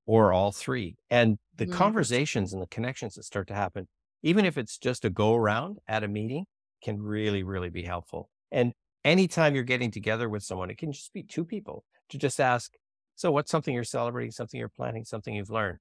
or 0.05 0.31
all 0.31 0.53
three. 0.53 0.95
And 1.09 1.37
the 1.57 1.67
Mm. 1.67 1.67
conversations 1.67 2.53
and 2.53 2.61
the 2.61 2.67
connections 2.67 3.15
that 3.15 3.23
start 3.23 3.47
to 3.47 3.53
happen, 3.53 3.87
even 4.23 4.45
if 4.45 4.57
it's 4.57 4.77
just 4.77 5.05
a 5.05 5.09
go 5.09 5.35
around 5.35 5.79
at 5.87 6.03
a 6.03 6.07
meeting, 6.07 6.45
can 6.83 7.01
really, 7.01 7.43
really 7.43 7.69
be 7.69 7.83
helpful. 7.83 8.29
And 8.51 8.73
anytime 9.03 9.55
you're 9.55 9.63
getting 9.63 9.91
together 9.91 10.29
with 10.29 10.43
someone, 10.43 10.69
it 10.69 10.77
can 10.77 10.91
just 10.91 11.13
be 11.13 11.23
two 11.23 11.45
people 11.45 11.85
to 12.09 12.17
just 12.17 12.39
ask, 12.39 12.73
so 13.15 13.31
what's 13.31 13.51
something 13.51 13.73
you're 13.73 13.83
celebrating, 13.83 14.31
something 14.31 14.59
you're 14.59 14.69
planning, 14.69 15.05
something 15.05 15.35
you've 15.35 15.49
learned? 15.49 15.79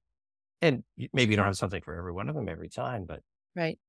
And 0.61 0.83
maybe 1.13 1.31
you 1.31 1.37
don't 1.37 1.45
have 1.45 1.57
something 1.57 1.81
for 1.83 1.95
every 1.95 2.13
one 2.13 2.29
of 2.29 2.35
them 2.35 2.49
every 2.49 2.69
time, 2.69 3.05
but 3.05 3.21
Right. 3.55 3.79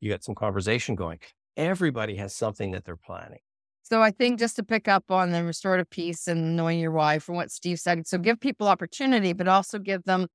you 0.00 0.10
got 0.10 0.24
some 0.24 0.34
conversation 0.34 0.94
going. 0.94 1.20
Everybody 1.56 2.16
has 2.16 2.34
something 2.34 2.72
that 2.72 2.84
they're 2.84 2.96
planning. 2.96 3.40
So 3.82 4.02
I 4.02 4.10
think 4.10 4.38
just 4.38 4.56
to 4.56 4.64
pick 4.64 4.88
up 4.88 5.10
on 5.10 5.30
the 5.30 5.44
restorative 5.44 5.90
piece 5.90 6.26
and 6.26 6.56
knowing 6.56 6.78
your 6.78 6.90
why 6.90 7.18
from 7.18 7.34
what 7.36 7.50
Steve 7.50 7.78
said. 7.78 8.06
So 8.06 8.16
give 8.18 8.40
people 8.40 8.66
opportunity, 8.66 9.32
but 9.34 9.46
also 9.46 9.78
give 9.78 10.04
them 10.04 10.26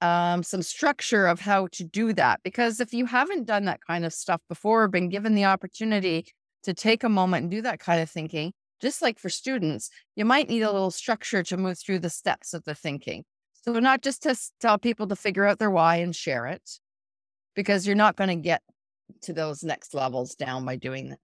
um, 0.00 0.42
some 0.42 0.62
structure 0.62 1.26
of 1.26 1.40
how 1.40 1.68
to 1.72 1.84
do 1.84 2.12
that. 2.12 2.40
Because 2.42 2.80
if 2.80 2.92
you 2.92 3.06
haven't 3.06 3.46
done 3.46 3.64
that 3.64 3.80
kind 3.86 4.04
of 4.04 4.12
stuff 4.12 4.40
before, 4.48 4.84
or 4.84 4.88
been 4.88 5.08
given 5.08 5.34
the 5.34 5.44
opportunity 5.44 6.26
to 6.62 6.74
take 6.74 7.04
a 7.04 7.08
moment 7.08 7.42
and 7.42 7.50
do 7.50 7.62
that 7.62 7.80
kind 7.80 8.00
of 8.00 8.10
thinking, 8.10 8.52
just 8.80 9.02
like 9.02 9.18
for 9.18 9.28
students, 9.28 9.90
you 10.16 10.24
might 10.24 10.48
need 10.48 10.62
a 10.62 10.72
little 10.72 10.90
structure 10.90 11.42
to 11.42 11.56
move 11.56 11.78
through 11.78 12.00
the 12.00 12.10
steps 12.10 12.54
of 12.54 12.64
the 12.64 12.74
thinking. 12.74 13.24
So 13.62 13.72
not 13.80 14.02
just 14.02 14.22
to 14.24 14.36
tell 14.60 14.78
people 14.78 15.06
to 15.08 15.16
figure 15.16 15.46
out 15.46 15.58
their 15.58 15.70
why 15.70 15.96
and 15.96 16.14
share 16.14 16.46
it, 16.46 16.70
because 17.54 17.86
you're 17.86 17.96
not 17.96 18.16
going 18.16 18.28
to 18.28 18.36
get 18.36 18.62
to 19.22 19.32
those 19.32 19.62
next 19.62 19.94
levels 19.94 20.34
down 20.34 20.64
by 20.64 20.76
doing 20.76 21.10
that 21.10 21.18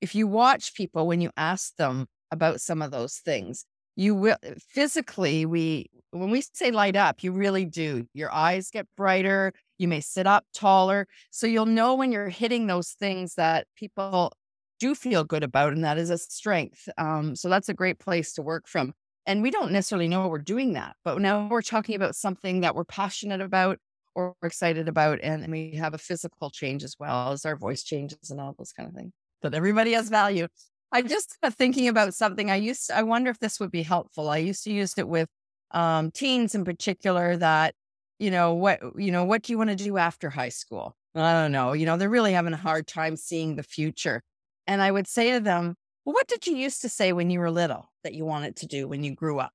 if 0.00 0.14
you 0.14 0.26
watch 0.26 0.74
people 0.74 1.06
when 1.06 1.20
you 1.20 1.30
ask 1.36 1.76
them 1.76 2.06
about 2.30 2.60
some 2.60 2.82
of 2.82 2.90
those 2.90 3.16
things, 3.16 3.64
you 3.96 4.14
will 4.14 4.36
physically, 4.68 5.44
we, 5.44 5.90
when 6.10 6.30
we 6.30 6.42
say 6.52 6.70
light 6.70 6.96
up, 6.96 7.22
you 7.22 7.32
really 7.32 7.64
do. 7.64 8.06
Your 8.14 8.32
eyes 8.32 8.70
get 8.70 8.86
brighter. 8.96 9.52
You 9.78 9.88
may 9.88 10.00
sit 10.00 10.26
up 10.26 10.44
taller. 10.52 11.06
So 11.30 11.46
you'll 11.46 11.66
know 11.66 11.94
when 11.94 12.12
you're 12.12 12.28
hitting 12.28 12.66
those 12.66 12.90
things 12.90 13.34
that 13.34 13.66
people 13.76 14.32
do 14.78 14.94
feel 14.94 15.24
good 15.24 15.44
about, 15.44 15.72
and 15.72 15.84
that 15.84 15.98
is 15.98 16.10
a 16.10 16.18
strength. 16.18 16.88
Um, 16.98 17.36
so 17.36 17.48
that's 17.48 17.68
a 17.68 17.74
great 17.74 17.98
place 17.98 18.32
to 18.34 18.42
work 18.42 18.66
from. 18.66 18.94
And 19.26 19.42
we 19.42 19.50
don't 19.50 19.72
necessarily 19.72 20.08
know 20.08 20.26
we're 20.26 20.38
doing 20.38 20.72
that, 20.72 20.96
but 21.04 21.20
now 21.20 21.46
we're 21.48 21.62
talking 21.62 21.94
about 21.94 22.16
something 22.16 22.62
that 22.62 22.74
we're 22.74 22.84
passionate 22.84 23.40
about 23.40 23.78
or 24.14 24.34
excited 24.42 24.88
about, 24.88 25.20
and 25.22 25.48
we 25.52 25.72
have 25.76 25.94
a 25.94 25.98
physical 25.98 26.50
change 26.50 26.82
as 26.82 26.96
well 26.98 27.30
as 27.30 27.44
our 27.44 27.56
voice 27.56 27.84
changes 27.84 28.30
and 28.30 28.40
all 28.40 28.54
those 28.58 28.72
kind 28.72 28.88
of 28.88 28.94
things 28.94 29.12
But 29.40 29.54
everybody 29.54 29.92
has 29.92 30.08
value. 30.08 30.48
I'm 30.90 31.06
just 31.06 31.36
uh, 31.42 31.50
thinking 31.50 31.86
about 31.86 32.14
something 32.14 32.50
I 32.50 32.56
used. 32.56 32.88
To, 32.88 32.96
I 32.96 33.02
wonder 33.02 33.30
if 33.30 33.38
this 33.38 33.60
would 33.60 33.70
be 33.70 33.82
helpful. 33.82 34.28
I 34.28 34.38
used 34.38 34.64
to 34.64 34.72
use 34.72 34.94
it 34.96 35.06
with 35.06 35.28
um, 35.72 36.10
teens 36.10 36.54
in 36.54 36.64
particular. 36.64 37.36
That 37.36 37.74
you 38.18 38.30
know 38.30 38.54
what 38.54 38.80
you 38.96 39.12
know 39.12 39.24
what 39.24 39.42
do 39.42 39.52
you 39.52 39.58
want 39.58 39.70
to 39.70 39.76
do 39.76 39.98
after 39.98 40.30
high 40.30 40.48
school? 40.48 40.96
I 41.14 41.32
don't 41.32 41.52
know. 41.52 41.72
You 41.72 41.86
know 41.86 41.96
they're 41.96 42.10
really 42.10 42.32
having 42.32 42.52
a 42.52 42.58
hard 42.58 42.86
time 42.86 43.16
seeing 43.16 43.56
the 43.56 43.62
future, 43.62 44.22
and 44.66 44.82
I 44.82 44.90
would 44.90 45.06
say 45.06 45.32
to 45.32 45.40
them, 45.40 45.76
"Well, 46.04 46.14
what 46.14 46.28
did 46.28 46.46
you 46.46 46.56
used 46.56 46.82
to 46.82 46.88
say 46.88 47.12
when 47.12 47.30
you 47.30 47.40
were 47.40 47.50
little 47.50 47.90
that 48.04 48.14
you 48.14 48.24
wanted 48.24 48.56
to 48.56 48.66
do 48.66 48.88
when 48.88 49.04
you 49.04 49.14
grew 49.14 49.38
up?" 49.38 49.54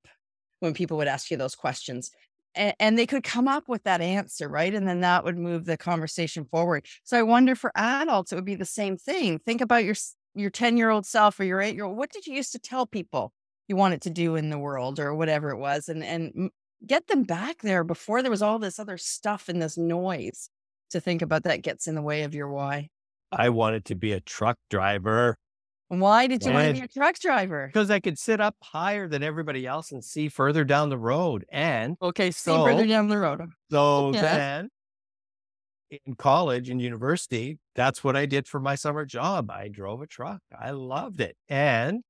When 0.59 0.73
people 0.73 0.97
would 0.97 1.07
ask 1.07 1.29
you 1.29 1.37
those 1.37 1.53
questions, 1.53 2.11
and, 2.55 2.73
and 2.79 2.97
they 2.97 3.05
could 3.05 3.23
come 3.23 3.47
up 3.47 3.67
with 3.67 3.83
that 3.83 4.01
answer, 4.01 4.47
right? 4.47 4.73
And 4.73 4.87
then 4.87 5.01
that 5.01 5.23
would 5.23 5.37
move 5.37 5.65
the 5.65 5.77
conversation 5.77 6.45
forward. 6.45 6.85
So 7.03 7.19
I 7.19 7.23
wonder 7.23 7.55
for 7.55 7.71
adults, 7.75 8.31
it 8.31 8.35
would 8.35 8.45
be 8.45 8.55
the 8.55 8.65
same 8.65 8.97
thing. 8.97 9.39
Think 9.39 9.61
about 9.61 9.83
your 9.83 9.95
your 10.33 10.49
10 10.49 10.77
year 10.77 10.89
old 10.89 11.05
self 11.05 11.39
or 11.39 11.43
your 11.43 11.61
eight 11.61 11.75
year 11.75 11.85
old. 11.85 11.97
What 11.97 12.11
did 12.11 12.27
you 12.27 12.33
used 12.33 12.51
to 12.53 12.59
tell 12.59 12.85
people 12.85 13.33
you 13.67 13.75
wanted 13.75 14.01
to 14.03 14.09
do 14.09 14.35
in 14.35 14.49
the 14.49 14.59
world 14.59 14.99
or 14.99 15.13
whatever 15.15 15.49
it 15.49 15.57
was? 15.57 15.89
And, 15.89 16.03
and 16.03 16.49
get 16.85 17.07
them 17.07 17.23
back 17.23 17.61
there 17.61 17.83
before 17.83 18.21
there 18.21 18.31
was 18.31 18.41
all 18.41 18.59
this 18.59 18.79
other 18.79 18.97
stuff 18.97 19.49
and 19.49 19.61
this 19.61 19.77
noise 19.77 20.49
to 20.91 20.99
think 20.99 21.21
about 21.21 21.43
that 21.43 21.61
gets 21.63 21.87
in 21.87 21.95
the 21.95 22.01
way 22.01 22.23
of 22.23 22.35
your 22.35 22.49
why. 22.49 22.89
I 23.31 23.49
wanted 23.49 23.85
to 23.85 23.95
be 23.95 24.11
a 24.13 24.19
truck 24.21 24.57
driver 24.69 25.37
Why 25.87 26.27
did 26.27 26.43
you 26.45 26.51
want 26.53 26.67
to 26.67 26.73
be 26.73 26.85
a 26.85 26.87
truck 26.87 27.17
driver? 27.19 27.67
because 27.67 27.89
I 27.89 27.99
could 27.99 28.19
sit 28.19 28.39
up 28.39 28.55
higher 28.61 29.07
than 29.07 29.23
everybody 29.23 29.65
else 29.65 29.91
and 29.91 30.03
see 30.03 30.29
further 30.29 30.63
down 30.63 30.89
the 30.89 30.97
road. 30.97 31.43
And 31.51 31.97
Okay, 32.01 32.29
see 32.31 32.51
So- 32.51 32.63
further 32.65 32.85
down 32.85 33.07
the 33.07 33.17
road. 33.17 33.41
so 33.71 34.13
Yeah. 34.13 34.21
then 34.21 34.69
in 36.05 36.15
college 36.15 36.69
and 36.69 36.81
university, 36.81 37.57
that's 37.75 38.03
what 38.03 38.15
I 38.15 38.25
did 38.25 38.47
for 38.47 38.59
my 38.59 38.75
summer 38.75 39.05
job. 39.05 39.49
I 39.51 39.67
drove 39.67 40.01
a 40.01 40.07
truck. 40.07 40.41
I 40.57 40.71
loved 40.71 41.21
it. 41.21 41.35
And 41.47 42.01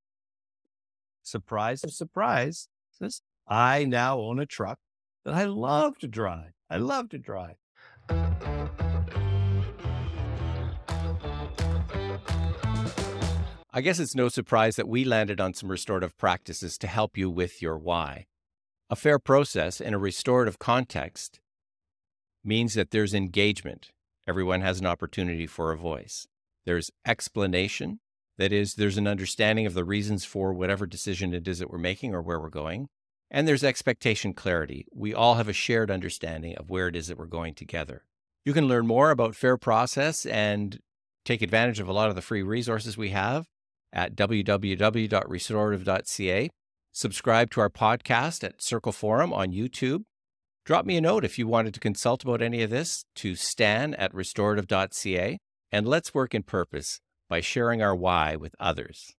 surprise 1.26 1.82
surprise, 1.88 2.68
I 3.48 3.86
now 3.86 4.20
own 4.20 4.40
a 4.40 4.46
truck 4.46 4.80
that 5.24 5.34
I 5.34 5.46
love 5.46 5.98
to 6.00 6.08
drive. 6.08 6.52
I 6.70 6.78
love 6.78 7.10
to 7.10 7.18
drive. 7.18 7.56
I 13.78 13.82
guess 13.82 14.00
it's 14.00 14.16
no 14.16 14.30
surprise 14.30 14.78
that 14.78 14.88
we 14.88 15.04
landed 15.04 15.42
on 15.42 15.54
some 15.54 15.70
restorative 15.70 16.18
practices 16.18 16.78
to 16.78 16.88
help 16.88 17.18
you 17.18 17.30
with 17.30 17.62
your 17.62 17.78
why. 17.78 18.28
A 18.90 18.96
fair 18.96 19.20
process 19.20 19.82
in 19.82 19.94
a 19.94 20.00
restorative 20.00 20.60
context 20.60 21.42
means 22.44 22.76
that 22.76 22.92
there's 22.92 23.14
engagement. 23.14 23.92
Everyone 24.28 24.62
has 24.62 24.80
an 24.80 24.86
opportunity 24.86 25.46
for 25.46 25.72
a 25.72 25.78
voice. 25.78 26.26
There's 26.66 26.90
explanation 27.06 28.00
That 28.38 28.52
is, 28.52 28.76
there's 28.76 28.98
an 28.98 29.08
understanding 29.08 29.66
of 29.66 29.74
the 29.74 29.86
reasons 29.86 30.26
for 30.26 30.54
whatever 30.54 30.86
decision 30.86 31.34
it 31.34 31.48
is 31.48 31.60
that 31.60 31.72
we're 31.72 31.78
making 31.78 32.14
or 32.14 32.22
where 32.22 32.40
we're 32.40 32.50
going. 32.50 32.88
And 33.32 33.48
there's 33.48 33.64
expectation 33.64 34.34
clarity. 34.34 34.86
We 34.94 35.14
all 35.14 35.36
have 35.36 35.48
a 35.48 35.54
shared 35.54 35.90
understanding 35.90 36.56
of 36.58 36.70
where 36.70 36.88
it 36.88 36.96
is 36.96 37.08
that 37.08 37.18
we're 37.18 37.26
going 37.26 37.54
together. 37.54 38.04
You 38.44 38.54
can 38.54 38.68
learn 38.68 38.86
more 38.86 39.10
about 39.10 39.36
Fair 39.36 39.58
Process 39.58 40.26
and 40.26 40.80
take 41.24 41.42
advantage 41.42 41.80
of 41.80 41.88
a 41.88 41.94
lot 41.94 42.10
of 42.10 42.16
the 42.16 42.22
free 42.22 42.44
resources 42.44 42.98
we 42.98 43.10
have 43.10 43.48
at 43.92 44.16
www.restorative.ca. 44.16 46.50
Subscribe 46.92 47.52
to 47.52 47.62
our 47.62 47.70
podcast 47.70 48.44
at 48.44 48.62
Circle 48.62 48.92
Forum 48.92 49.34
on 49.34 49.52
YouTube. 49.52 50.04
Drop 50.66 50.86
me 50.86 50.98
a 50.98 51.02
note 51.02 51.26
if 51.26 51.40
you 51.40 51.48
wanted 51.48 51.74
to 51.74 51.80
consult 51.80 52.24
about 52.24 52.42
any 52.42 52.62
of 52.62 52.70
this 52.70 53.06
to 53.16 53.36
stan 53.36 53.94
at 53.96 54.14
restorative.ca. 54.14 55.38
And 55.72 55.88
let's 55.88 56.14
work 56.14 56.36
in 56.36 56.44
purpose 56.44 57.00
by 57.30 57.42
sharing 57.42 57.82
our 57.82 57.96
why 57.96 58.36
with 58.36 58.56
others. 58.60 59.16